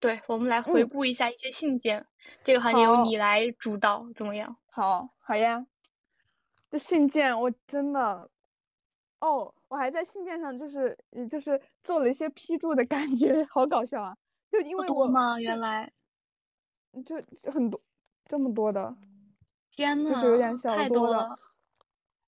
[0.00, 2.06] 对，我们来回顾一下一些信件。
[2.44, 4.56] 这个环节由你来主导，怎么样？
[4.70, 5.66] 好，好呀。
[6.70, 8.30] 这信件我真的，
[9.20, 10.98] 哦，我还在信件上就是
[11.30, 14.16] 就是做了一些批注的感觉，好搞笑啊！
[14.50, 15.38] 就因为我吗？
[15.40, 15.92] 原来，
[17.04, 17.16] 就
[17.50, 17.80] 很多，
[18.24, 18.96] 这么多的，
[19.70, 21.38] 天呐，就是有点小多的。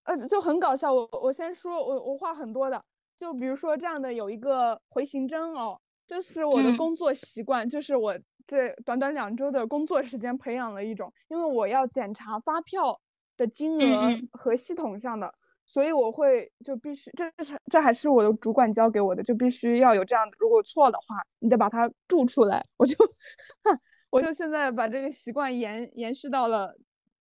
[0.04, 0.92] 呃，就很搞笑。
[0.92, 2.84] 我我先说，我我话很多的。
[3.18, 13.00] 就比如说这样的，有一个回形针哦，这是我的工作习惯，就是我这短短两周的工作时间培养了一种，因为我要检查发票
[13.36, 15.32] 的金额和系统上的，
[15.64, 20.36] 所以我会就必须，这是这还是我的主管教给我的，就必须要有这样的。
[20.38, 22.62] 如果错的话，你得把它注出来。
[22.76, 22.96] 我就，
[24.10, 26.74] 我就现在把这个习惯延延续到了。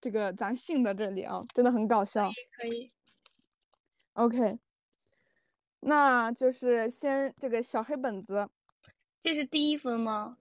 [0.04, 2.30] 这个咱信的这里啊，真的很搞笑。
[2.58, 2.92] 可以。
[4.12, 4.60] OK，
[5.80, 8.50] 那就是先这个小黑本子。
[9.22, 10.38] 这是第一分吗？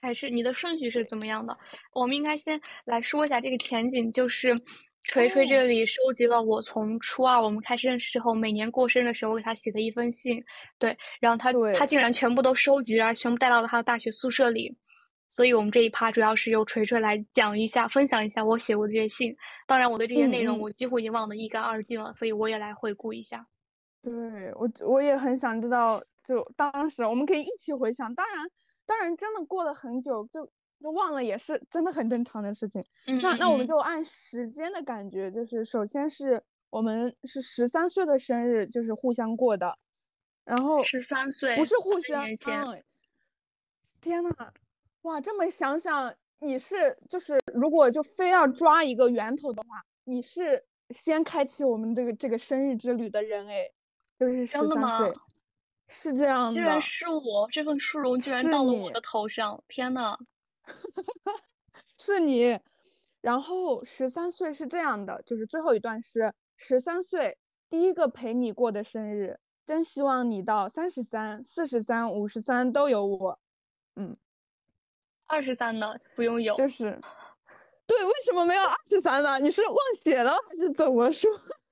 [0.00, 1.58] 还是你的顺序是怎么样的？
[1.92, 4.56] 我们应该先来说一下这个前景，就是
[5.02, 10.42] 锤锤这里收集了我从初二我们开始认识之后，每年过生日的时候我给他写的一封信，
[10.78, 14.74] 对，然后他他竟然全部都收集了，全部带到了他的大学宿舍里。
[15.34, 19.34] 所以我们这一趴主要是由锤锤来讲一下，分享一下我写过的这些信。
[19.66, 23.46] 当然，我对这些内容我几乎已经忘得一干二净了，所以我也来回顾一下。
[24.02, 24.12] 对
[24.54, 28.14] 我，我也很想知道，就当时我们可以一起回想。
[28.14, 28.46] 当然，
[28.84, 30.44] 当然真的过了很久，就
[30.80, 32.84] 就忘了，也是真的很正常的事情。
[33.22, 39.78] 那那我们就按时间的感觉，就是首先是我们是十三岁的生日，就是互相过的，
[40.44, 42.26] 然后十三岁不是互相，
[44.02, 44.52] 天呐！
[45.02, 53.70] 哇，这么想想，你是就是如果就非要抓一个源头的话，你是先开启我们这个这个生日之旅的人哎，
[54.18, 55.00] 就是真的吗，
[55.88, 56.60] 是这样的。
[56.60, 60.16] 居然是我，这份殊荣居然到了我的头上，天呐！
[61.98, 62.60] 是你，
[63.20, 67.38] 然后十三岁是这样的，就是最后一段是十三岁
[67.68, 73.40] 第一个陪你过的生日，真希望你到三十三、四十三、五十三都有我，
[73.96, 74.16] 嗯。
[75.32, 75.94] 二十三呢？
[76.14, 76.54] 不用有。
[76.56, 77.00] 就是，
[77.86, 79.38] 对，为什么没有二十三呢？
[79.40, 81.30] 你是忘写了还是怎么说？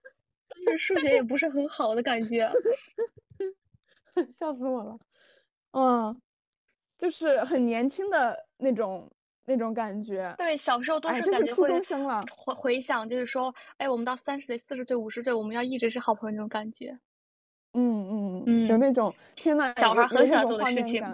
[0.65, 2.51] 但是数学也不是很好的感觉。
[4.33, 4.99] 笑死我了。
[5.73, 6.21] 嗯，
[6.97, 9.13] 就是很年轻的那种
[9.45, 10.35] 那种感觉。
[10.39, 11.69] 对，小时候都是感觉会
[12.31, 16.99] 回回想，就是说，哎，我们到三十岁、四十岁、五十岁，我们要一直是好朋友那种感觉。
[17.75, 21.05] 嗯嗯嗯，有那种天呐，小孩很喜欢做的事情。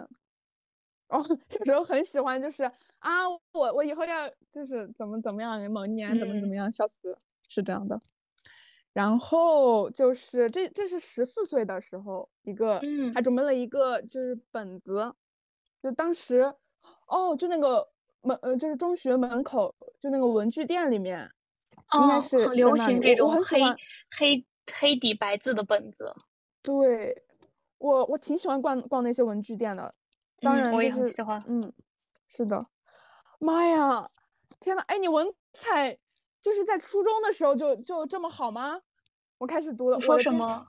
[1.08, 2.64] 哦，小时候很喜欢，就是
[2.98, 7.16] 啊，我我以后要就是怎么怎么样，某年怎么怎么样，笑死，
[7.48, 8.00] 是这样的。
[8.92, 12.80] 然后就是这这是十四岁的时候一个，
[13.14, 15.14] 还准备了一个就是本子，
[15.82, 16.54] 就当时
[17.06, 17.88] 哦，就那个
[18.22, 21.30] 门呃就是中学门口就那个文具店里面，
[22.00, 23.60] 应该是很流行这种黑
[24.18, 26.14] 黑黑底白字的本子。
[26.62, 27.22] 对，
[27.78, 29.94] 我我挺喜欢逛逛那些文具店的。
[30.40, 31.42] 当然，我也很喜欢。
[31.46, 31.72] 嗯，
[32.28, 32.66] 是的。
[33.38, 34.10] 妈呀，
[34.60, 35.98] 天呐，哎，你文采
[36.42, 38.80] 就是在初中的时候就就这么好吗？
[39.38, 39.96] 我开始读了。
[39.96, 40.68] 你说什么？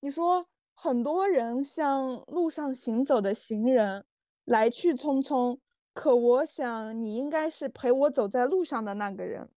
[0.00, 4.04] 你说很多人像路上行走的行人，
[4.44, 5.58] 来去匆匆，
[5.94, 9.50] 可我想你应该是陪我走在路上的那个人。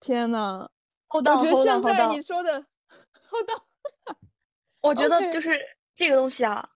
[0.00, 0.68] 天呐，
[1.14, 2.66] 我觉得现在你说的。
[4.82, 5.58] 我觉得就是
[5.96, 6.75] 这个东西啊。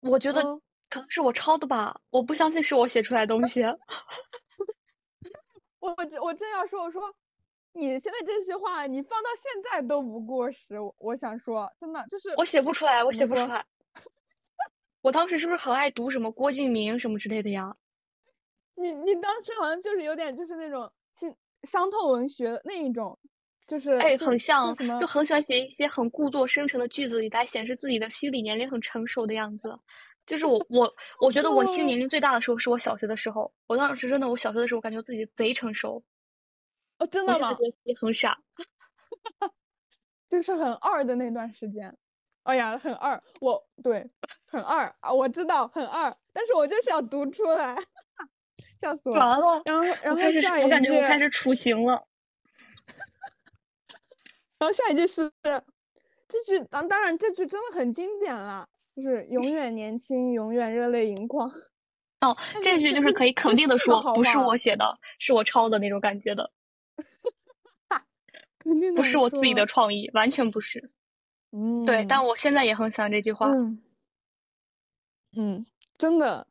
[0.00, 0.42] 我觉得
[0.88, 3.62] 可能是我抄的吧，我不相信是我写出来的东西。
[5.80, 7.02] 我我我正要说，我说
[7.72, 10.76] 你现在这些话，你放到现在都不过时。
[10.98, 13.64] 我想说，真的就是我写不出来，我写不出来。
[15.02, 17.76] 我当时是不是很爱读什么郭敬明什么之类的呀？
[18.74, 21.34] 你你当时好像就是有点就是那种亲
[21.64, 23.18] 伤痛文学那一种，
[23.68, 29.78] 就是哎，很像，就很喜欢写一些很故作深沉的句子，来显示自己的心理年龄很成熟的样子。
[30.26, 36.02] 就是我我我觉得我心理年龄最大的时候是我小学的时候，我当时真的我小学的时候感觉自己贼成熟。
[36.98, 37.50] 哦，真的吗？
[37.84, 38.36] 也很傻，
[40.28, 41.94] 就是很二的那段时间。
[42.44, 44.10] 哎呀，很二，我对，
[44.46, 47.76] 很二啊，我知道很二，但是我就是要读出来，
[48.80, 49.20] 笑死我了。
[49.26, 52.07] 完了，然后然后下一句，我感觉我开始雏形了。
[54.58, 61.48] 然后下一句是这句，当当然这句真的很经典了，就是永远年轻，永远热泪盈眶。
[62.20, 66.50] 哦， 这句就是可以肯定的说，不是我写的，是我抄的那种感觉的。
[68.58, 70.90] 肯定不是我自己的创意，完全不是。
[71.52, 73.46] 嗯，对，但我现在也很喜欢这句话。
[73.46, 73.80] 嗯，
[75.36, 76.46] 嗯，真的，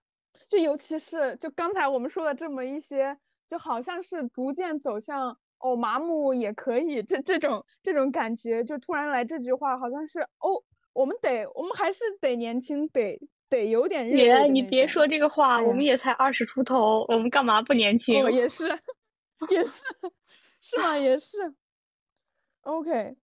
[0.49, 5.37] 就尤其是就刚才我们说的这么一些，就好像是逐渐走向。
[5.59, 14.09] 哦，麻木也可以，这这种这种感觉，就突然来这句话，好像是哦，我们得，我们还是得年轻，得得有点。
[14.09, 18.23] 姐，你别说这个话，我们也才二十出头，我们干嘛不年轻？
[18.23, 18.67] 哦， 也是，
[19.49, 19.83] 也是，
[20.61, 20.97] 是吗？
[20.97, 21.55] 也是。
[22.61, 23.15] OK，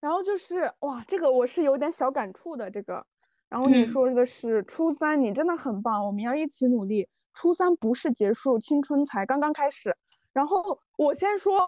[0.00, 3.06] 然后就是哇，这个我是有点小感触的这个。
[3.48, 7.08] 然后你说的是初三，你真的很棒，我们要一起努力。
[7.32, 9.96] 初三不是结束，青春才刚刚开始。
[10.34, 11.64] 然后我先说，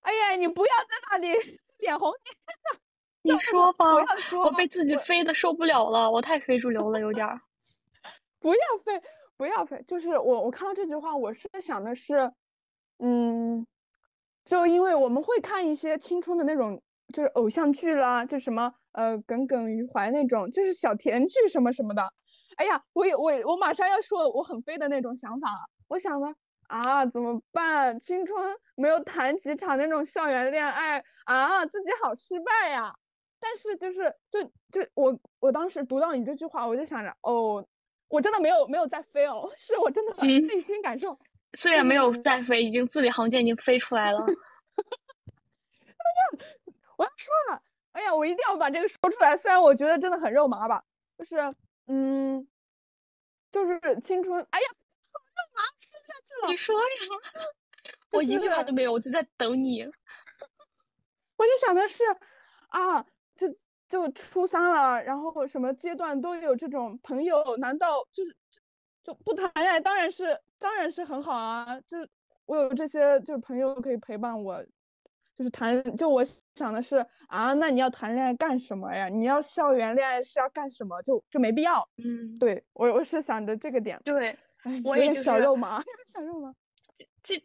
[0.00, 1.28] 哎呀，你不要在那里
[1.78, 2.12] 脸红。
[3.22, 3.86] 你说吧，
[4.44, 7.40] 我被自己飞的受不了了，我太非主流了，有点儿。
[8.40, 9.00] 不要飞，
[9.36, 12.32] 不要飞，就是我我看到这句话，我是想的是，
[12.98, 13.64] 嗯，
[14.44, 16.82] 就因为我们会看一些青春的那种，
[17.14, 22.12] 就是偶像剧啦，就什么呃耿耿于怀那种，就是小甜剧什么什么的。
[22.56, 26.34] 哎呀，我也我我马上要说我很飞的那种想法了，我想呢。
[26.68, 27.98] 啊，怎么办？
[28.00, 32.94] 青春没有谈几场那种校园恋爱啊，自己好失败呀。
[33.40, 37.66] 但是就是就就我我当时读到你这句话，我就想着哦，
[38.08, 41.18] 我真的没有没有在飞哦， 是我真的内心感受。
[41.54, 44.18] 虽然没有在飞，已经字里行间已经飞出来了。
[44.20, 44.24] 哎
[46.18, 46.44] 呀，
[46.98, 47.62] 我要说了，
[47.92, 49.36] 哎呀，我一定要把这个说出来。
[49.36, 50.84] 虽然我觉得真的很肉麻吧，
[51.16, 51.54] 就是
[51.86, 52.46] 嗯，
[53.50, 55.62] 就是青春，哎呀，好肉麻，
[56.08, 56.48] 下去了。
[56.48, 57.44] 你说呀，
[58.12, 59.84] 我一句话都没有，我就在等你。
[61.36, 62.02] 我就想的是
[62.68, 63.06] 啊。
[63.36, 63.46] 就
[63.86, 68.36] 就初三了，然后什么阶段都有这种朋友，难道就是
[69.04, 69.78] 就不谈恋爱？
[69.78, 71.80] 当然是当然是很好啊！
[71.82, 71.96] 就
[72.46, 74.64] 我有这些就是朋友可以陪伴我，
[75.36, 76.24] 就是谈就我
[76.56, 79.08] 想的是啊，那你要谈恋爱干什么呀？
[79.08, 81.00] 你要校园恋爱是要干什么？
[81.02, 81.88] 就就没必要。
[81.96, 84.00] 嗯，对我我是想着这个点。
[84.04, 84.36] 对，
[84.84, 85.82] 我也就是 小肉麻，
[86.12, 86.54] 小肉麻。
[87.22, 87.42] 这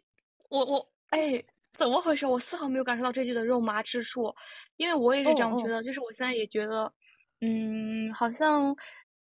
[0.48, 1.44] 我我哎。
[1.76, 2.24] 怎么回事？
[2.24, 4.32] 我丝毫没有感受到这句的肉麻之处，
[4.76, 5.82] 因为我也是这样觉得。
[5.82, 6.92] 就是我现在也觉得，
[7.40, 8.76] 嗯，好像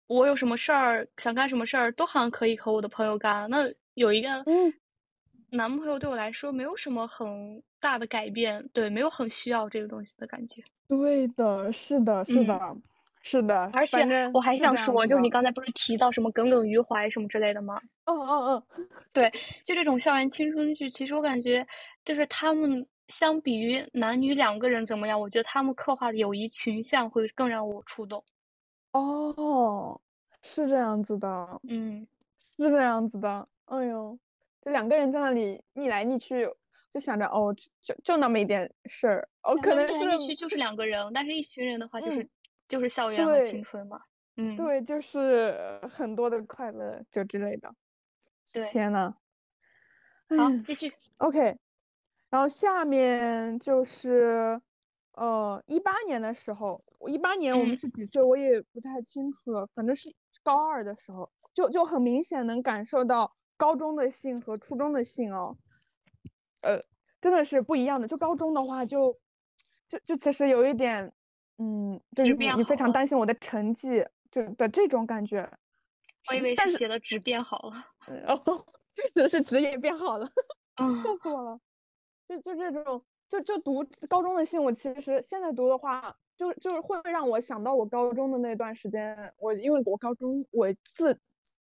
[0.07, 3.47] 我有什么事儿想干什么事儿，都好像可以和我的朋友干。
[3.51, 4.43] 那有一个
[5.51, 10.63] 男朋友对我来说没有什么很大的改变，对，没有很需要这个东西的感觉。
[10.89, 12.59] 对的，是的，是的，
[13.23, 13.71] 是的。
[13.73, 17.81] 而且我还想说，就是你刚才不是提到什么耿耿于怀什么之类的吗？
[18.05, 19.31] 嗯嗯嗯，对，
[19.65, 21.67] 就这种校园青春剧，其实我感觉。
[22.03, 25.21] 就是他们相比于男女两个人怎么样？
[25.21, 28.25] 我觉得他们刻画的友谊群像会更让我触动。
[28.93, 30.01] 哦，
[30.43, 32.07] 是这样子的，嗯，
[32.57, 33.47] 是这样子的。
[33.67, 34.19] 哎呦，
[34.65, 36.49] 就两个人在那里腻来腻去，
[36.91, 42.27] 就想着哦，就就那么一点事儿，哦，可能是腻去就是两个人，但是一群人的话就是
[42.71, 44.01] 就是校园和青春嘛。
[44.37, 47.75] 嗯，对，就是很多的快乐就之类的。
[48.53, 49.15] 对，天呐。
[50.29, 50.93] 好，继续。
[51.19, 51.59] OK。
[52.31, 54.61] 然后下面就是，
[55.13, 60.15] 呃，一八年的时候，我一八年我们是几岁，我也不太清楚了，反正是
[60.45, 65.59] 高二的时候，就就很明显能感受到高中的性和初中的性哦，
[66.61, 66.85] 呃，
[67.21, 68.07] 真的是不一样的。
[68.07, 69.19] 就高中的话，就
[69.89, 71.13] 就就其实有一点，
[71.63, 75.51] 嗯，就是你非常担心我的成绩，就的这种感觉。
[76.31, 77.75] 我以为是写的纸变好了，
[78.27, 78.67] 哦，
[79.15, 80.27] 确实是纸也变好了，
[80.77, 81.61] 笑死我了。
[82.27, 89.35] 就就这种，就就读高中的信，我其实现在读的话，就就是会让我想到我高中的那段时间。
[89.39, 91.21] 我因为我高中我自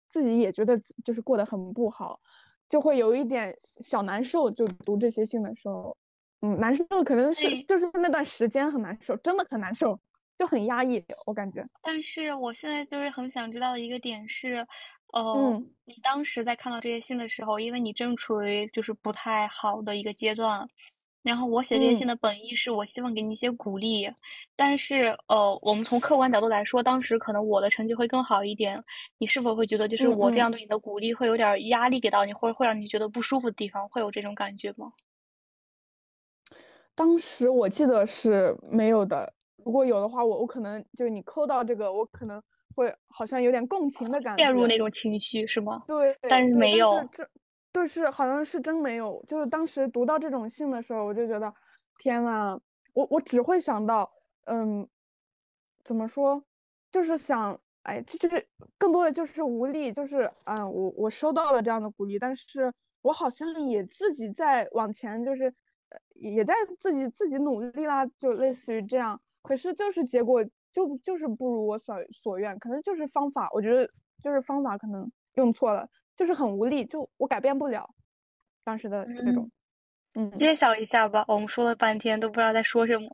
[0.07, 2.21] 自己也觉得就是过得很不好，
[2.69, 4.51] 就会有一点小难受。
[4.51, 5.97] 就读这些信的时候，
[6.41, 9.99] 嗯，难受可能是就是那段时间很难受，真的很难受，
[10.39, 11.65] 就很压抑，我感觉。
[11.81, 14.65] 但是我现在就是很想知道的一个点是。
[15.13, 15.51] 嗯，
[15.83, 20.65] 你当时在看到这些信的时候，因为你正处于就是不太好的一个阶段，
[21.21, 24.09] 然后我写这些信的本意是我希望给你一些鼓励，
[24.55, 28.81] 但是呃，我们从客观角度来说，当时可能我的成绩会更好一点，
[29.17, 34.93] 你是否会觉得就是我这样对你的鼓励会有点压力给到你，或者会让你觉得不舒服的地方，会有这种感觉吗？
[36.97, 39.33] 当时我记得是没有的，
[39.63, 42.41] 如果有的话，我我可能就是你扣到这个，我可能。
[42.73, 45.81] 会好像有点共情的感觉，陷入那种情绪是吗？
[45.85, 47.27] 对，但是没有，这
[47.73, 49.25] 对是好像是真没有。
[49.27, 51.53] 就是当时读到这种信的时候，我就觉得
[51.99, 52.61] 天呐，
[52.93, 54.13] 我我只会想到，
[54.45, 54.87] 嗯，
[55.83, 56.45] 怎么说，
[56.93, 62.71] 就是想，哎，就是更多的就是无力，就是嗯，我我收到了这样的鼓励，但是
[63.01, 65.53] 我好像也自己在往前，就是
[66.13, 70.45] 也在自己自己努力啦，就类似于这样，可是就是结果。
[70.73, 73.91] 就就是不如我所所愿，可能就是方法，我觉得
[74.23, 77.93] 就是方法可能用错了，就是很无力，就我改变不了
[78.63, 79.51] 当时的那种，
[80.13, 83.09] 嗯，揭晓一下吧，我们说了半天都不知道在说什么。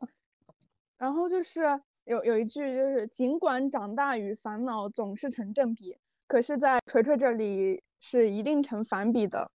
[0.99, 5.97] 然后就是有有一句就是，尽管长大与烦恼总是成正比，
[6.28, 9.49] 可是在锤锤这里是一定成反比的。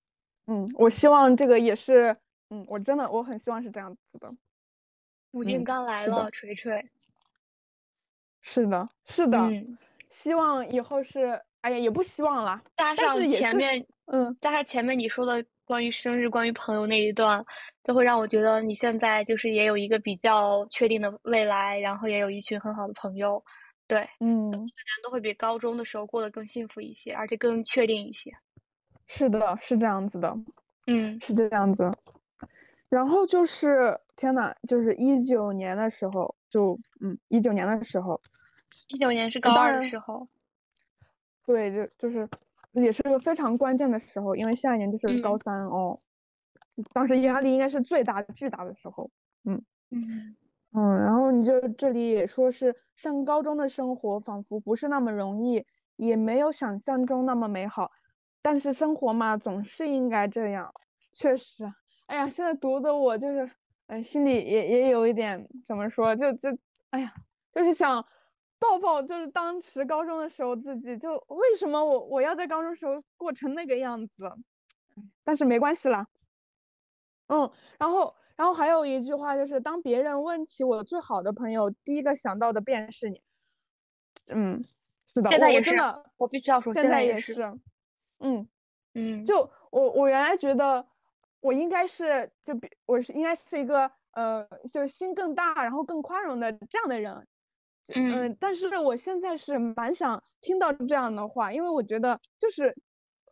[0.48, 2.16] 嗯，我希望这个也是，
[2.53, 4.30] 嗯，我真的我很希望是这样子的。
[5.30, 6.90] 母亲刚来了，锤锤。
[8.42, 9.38] 是的，是的，
[10.11, 12.62] 希望以后是，哎呀，也不希望了。
[12.76, 17.42] 加上前面，嗯，加上前面你说的关于生日、关于朋友那一段，
[17.82, 23.42] 就会让我觉得你现在就是也有一个比较确定的未来，然后也有一群很好的朋友，
[23.86, 28.30] 对，嗯，大家都会比高中的时候过得更幸福一些，而且更确定一些。
[29.07, 30.36] 是的，是这样子的，
[30.88, 31.90] 嗯，是这样子。
[32.93, 36.36] 然后就是天呐，就是一九年的时候。
[36.51, 38.20] 就嗯，一九年的时候，
[38.88, 40.26] 一九年是高二的时候，
[41.47, 42.28] 对，就就是
[42.72, 45.99] 也是个非常关键的时候，因为下一年就是高三哦，
[46.93, 49.11] 当时压力应该是最大巨大的时候。
[49.45, 50.36] 嗯嗯
[50.72, 55.64] 嗯，然后你就这里也说是上高中的生活仿佛不是那么容易，
[55.97, 57.93] 也没有想象中那么美好，
[58.43, 60.74] 但是生活嘛，总是应该这样。
[61.14, 61.72] 确实，
[62.12, 63.50] 哎呀，现在读的我就是，
[63.86, 66.50] 哎，心里也也有一点怎么说，就就，
[66.90, 67.14] 哎呀，
[67.54, 68.06] 就是想。
[68.58, 74.30] 抱抱，就是当时高中的时候自己就为什么我我要在高中时候过成那个样子，
[75.24, 76.06] 但是没关系啦，
[77.26, 83.20] 嗯，然后然后还有一句话就是当别人问起我最好的朋友，第一个想到的便是你，
[84.28, 84.62] 嗯，
[85.12, 85.74] 是的，现在也是，
[86.16, 87.42] 我必须要说，现在也是，
[88.20, 88.46] 嗯。
[88.94, 90.86] 嗯，就我我原来觉得
[91.43, 97.26] 我应该是就比我是应该是一个呃就心更大然后更宽容的这样的人。
[97.95, 102.74] 嗯，但是我现在是蛮想听到这样的话，因为我觉得就是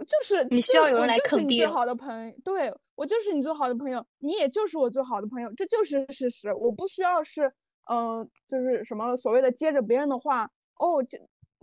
[0.07, 1.57] 就是你需要有人来肯定。
[1.57, 6.53] 最好的朋友，对我就是你最好的朋友，你也就是我最好的朋友，这就是事实。
[6.53, 7.55] 我不需要是
[7.89, 11.19] 嗯，就是什么所谓的接着别人的话哦，就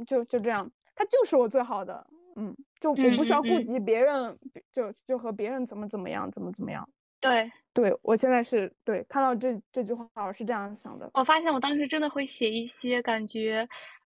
[0.05, 2.07] 就就这样，他就是我最好的，
[2.39, 4.37] 嗯，就我不需要顾及别人，
[4.71, 6.87] 就就和别人怎么怎么样，怎么怎么样。
[7.19, 11.09] 对，对我现在是对看到这这句话，我是这样想的。
[11.15, 13.67] 我发现我当时真的会写一些感觉，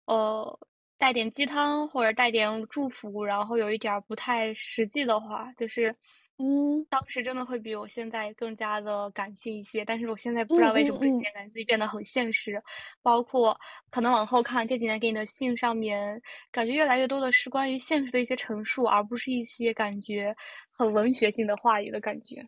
[0.06, 0.58] 呃，
[0.96, 5.94] 带点鸡汤或者带点祝福，然后有一点不太实际的话，就是，
[6.38, 9.84] 嗯，当时真的会比我现在更加的感性一些。
[9.84, 12.60] 但是我现在不知道为什么这几年感觉自己变得很现实，
[13.02, 13.56] 包括
[13.88, 16.20] 可能往后看这几年给你的信上面，
[16.50, 20.34] 感觉越来越多的是关于现实的一些陈述，而不是一些感觉
[20.72, 22.44] 很文学性的话语的感觉。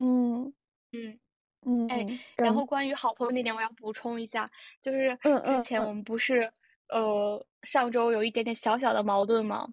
[0.00, 0.52] 嗯
[0.92, 1.18] 嗯
[1.64, 2.04] 嗯，哎，
[2.36, 4.50] 然后关于好朋友那点，我要补充一下，
[4.80, 6.52] 就是之前我们不是
[6.88, 9.68] 呃上周有一点点小小的矛盾吗？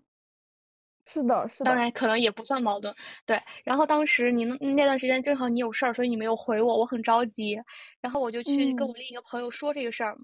[1.06, 1.66] 是的，是的。
[1.66, 2.94] 当然可能也不算矛盾，
[3.26, 3.42] 对。
[3.64, 7.60] 然后当时你那段时间正好你有事儿，所以你没有回我，我很着急，
[8.02, 10.18] 然后我就去跟我另一个朋友说这个事儿。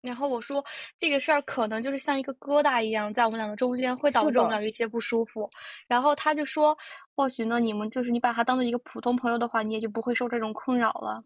[0.00, 0.64] 然后我说
[0.98, 5.48] 这个事儿可能就是像一个疙瘩一样，在我们两个中间会导致我们俩有一些不舒服。
[5.86, 6.76] 然后他就说，
[7.14, 11.22] 或许呢，你们就是你把他当做一个普通朋友的话，你也就不会受这种困扰了。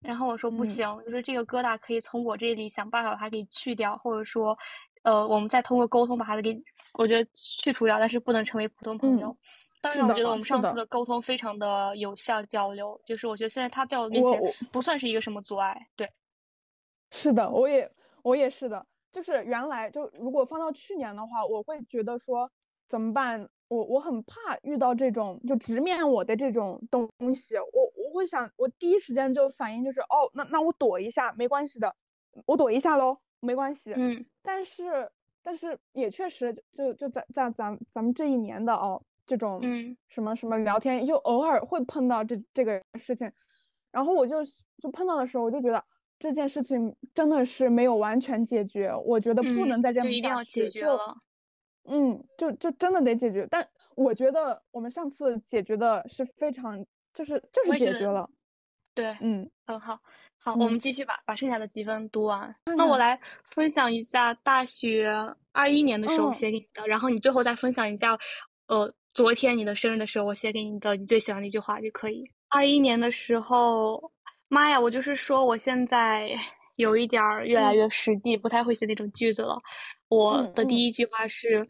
[0.00, 4.56] 然后我说不行，就是这个疙瘩可以从我这里想办法把它给去掉，或者说，
[5.04, 6.60] 呃，我们再通过沟通把它给，
[6.94, 9.34] 我觉得去除掉，但是不能成为普通朋友。
[9.80, 14.40] 当然，我觉得我们上次的沟通非常的有效交流，就是我觉得现在他在我面前
[14.72, 15.88] 不算是一个什么阻碍。
[15.94, 16.10] 对，
[17.12, 17.90] 是的，我也。
[18.22, 22.50] 我也是的，就是原来就如果放到去年的话，我会觉得说
[22.88, 23.50] 怎么办？
[23.68, 31.94] 我我很怕遇到这种就直面我的这种东西，我我会想，我第一时间就反应就是哦，那那我躲一下没关系的，
[32.46, 33.92] 我躲一下喽，没关系。
[33.96, 34.26] 嗯。
[34.42, 35.10] 但是
[35.42, 39.60] 但是也确实就就在在咱咱们这一年的哦这种
[40.08, 43.30] 什么什么聊天，就偶尔会碰到这这个事情，
[43.92, 45.84] 然后我就就碰到的时候，我就觉得。
[46.16, 50.08] 这件事情真的是没有完全解决，我觉得不能再这样下去。
[50.08, 51.16] 就一定要解决了。
[51.82, 53.46] 嗯，就就真的得解决。
[53.50, 58.30] 但我觉得我们上次解决的是非常，就是就是解决了。
[58.94, 60.00] 对，嗯，很好。
[60.44, 62.52] 好，我们继续把把剩下的积分读完。
[62.76, 63.18] 那我来
[63.50, 65.08] 分享一下大学
[65.52, 68.18] 二一年的时候写给你的，然后你最后再分享一下，
[68.68, 72.22] 呃，昨天你的生日的时候我写给你的你最喜欢的一句话就可以。
[72.48, 74.12] 二一年的时候。
[74.48, 76.30] 妈呀，我就是说，我现在
[76.76, 79.58] 有一点儿越来越实际，不太会写那种句子了。
[80.08, 81.66] 我的第一句话是：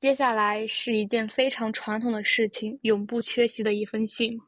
[0.00, 4.40] 接下来是一件非常传统的事情，永不缺席的一封信。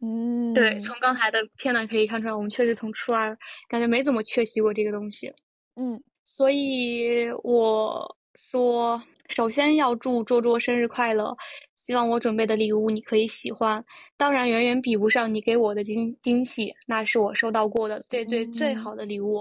[0.00, 3.36] 嗯，对，从刚才的片段可以看出来，我们确实从初二
[3.68, 5.32] 感觉没怎么缺席过这个东西。
[5.76, 11.36] 嗯，所以我说，首先要祝卓卓生日快乐。
[11.78, 13.84] 希望我准备的礼物你可以喜欢，
[14.16, 19.40] 当然远远比不上你给我的惊惊喜，那是我收到过的最最最好的礼物，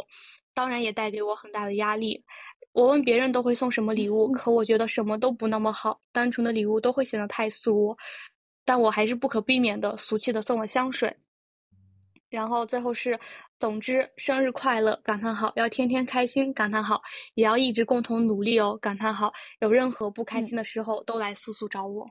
[0.53, 2.23] 当然也带给我很大的压力。
[2.71, 7.97] 我问别人都会送什么礼物， 可我觉得什么都不那么好，单纯的礼物都会显得太俗，
[8.65, 11.15] 但我还是不可避免的俗气的送了香水。
[12.27, 13.17] 然后最后是，
[13.59, 14.99] 总之生日快乐！
[15.03, 16.53] 感叹号，要天天开心！
[16.53, 17.01] 感叹号，
[17.35, 18.75] 也要一直共同努力哦！
[18.81, 22.05] 感叹号，有任何不开心的时候都来速速找我。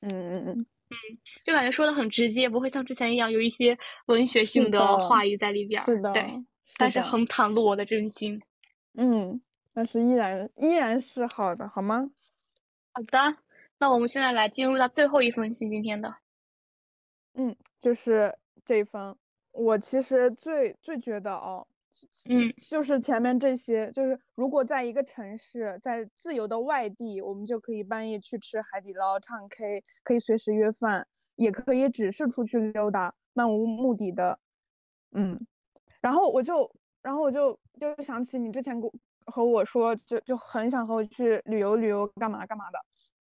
[0.00, 0.96] 嗯嗯嗯嗯，
[1.44, 3.76] 就感觉说的很直接，不会像之前一样有一些
[4.06, 5.84] 文学性的话语在里边。
[5.84, 6.26] 是的，对，
[6.78, 8.40] 但是很袒露我的真心。
[8.94, 9.42] 嗯，
[9.74, 12.08] 但是依然依然是好的，好吗？
[12.92, 13.36] 好的，
[13.78, 16.14] 那我们现在来进入到最后一封信，今天的。
[17.34, 19.16] 嗯，就是这一封，
[19.52, 21.66] 我其实最最觉得哦，
[22.28, 34.38] 嗯，就是前面这些，就是如果在一个城市，在自由的外地，我们就可以半夜去吃海底捞、唱 K，可以随时约饭，也可以只是出去溜达，漫无目的的，
[35.10, 35.46] 嗯。
[36.00, 36.70] 然后我就，
[37.02, 38.90] 然后我就就想起你之前跟
[39.26, 42.78] 和我说，就就很想和我去旅游旅游，干嘛干嘛的。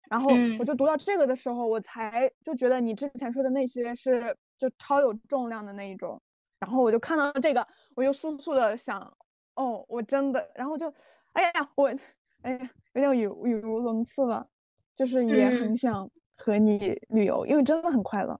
[0.09, 6.21] 然后我就读到这个的时候，我才就觉得你之前说的那些是就超有重量的那一种。
[6.59, 9.17] 然后我就看到这个，我就速速的想，
[9.55, 10.93] 哦，我真的，然后就，
[11.33, 11.93] 哎呀，我，
[12.41, 14.47] 哎呀，有点语语无伦次了，
[14.95, 18.39] 就是也很想和你旅游，因为真的很快乐，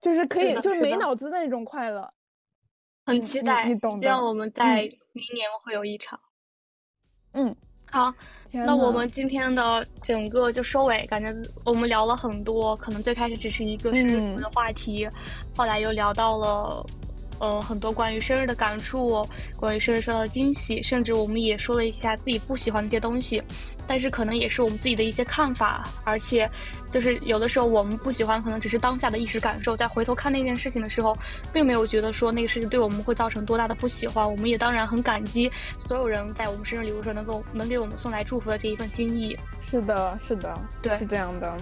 [0.00, 2.12] 就是可以，就是没脑子的那种快乐。
[3.04, 6.20] 很期待，希望我们在明年会有一场。
[7.32, 7.54] 嗯。
[7.92, 8.12] 好，
[8.50, 11.30] 那我们今天的整个就收尾，感觉
[11.62, 15.06] 我们聊了很多，可能最开始只是一个生日的话题，
[15.54, 16.86] 后来又聊到了。
[17.42, 23.42] 呃，很多关于生日的感触，关于生日收到的惊喜，甚至我们也说了一下自己不喜欢的一些东西，
[23.84, 26.48] 但是可能也是我们自己的一些看法，而且
[26.88, 31.18] 就是有的时候我们不喜欢，可能只是当下的一时感受，在回头看那件事情的时候，
[31.52, 34.24] 并没有觉得说那个事情对我们会造成多大的不喜欢。
[34.24, 39.36] 我们也当然很感激所有人在我们生日礼物时候能够能给我们送来祝福的这一份心意。
[39.60, 41.52] 是的，是的，对，是这样的。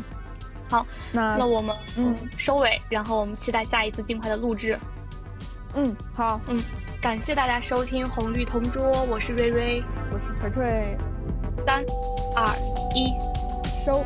[0.69, 4.79] 好，那那我们嗯收尾，然后我们期待下一次尽快的录制。
[5.75, 6.59] 嗯，好，嗯，
[7.01, 10.97] 感谢大家收听红绿同桌，我是瑞瑞，我是锤锤，
[11.65, 11.85] 三，
[12.35, 12.47] 二，
[12.95, 13.15] 一，
[13.85, 14.05] 收。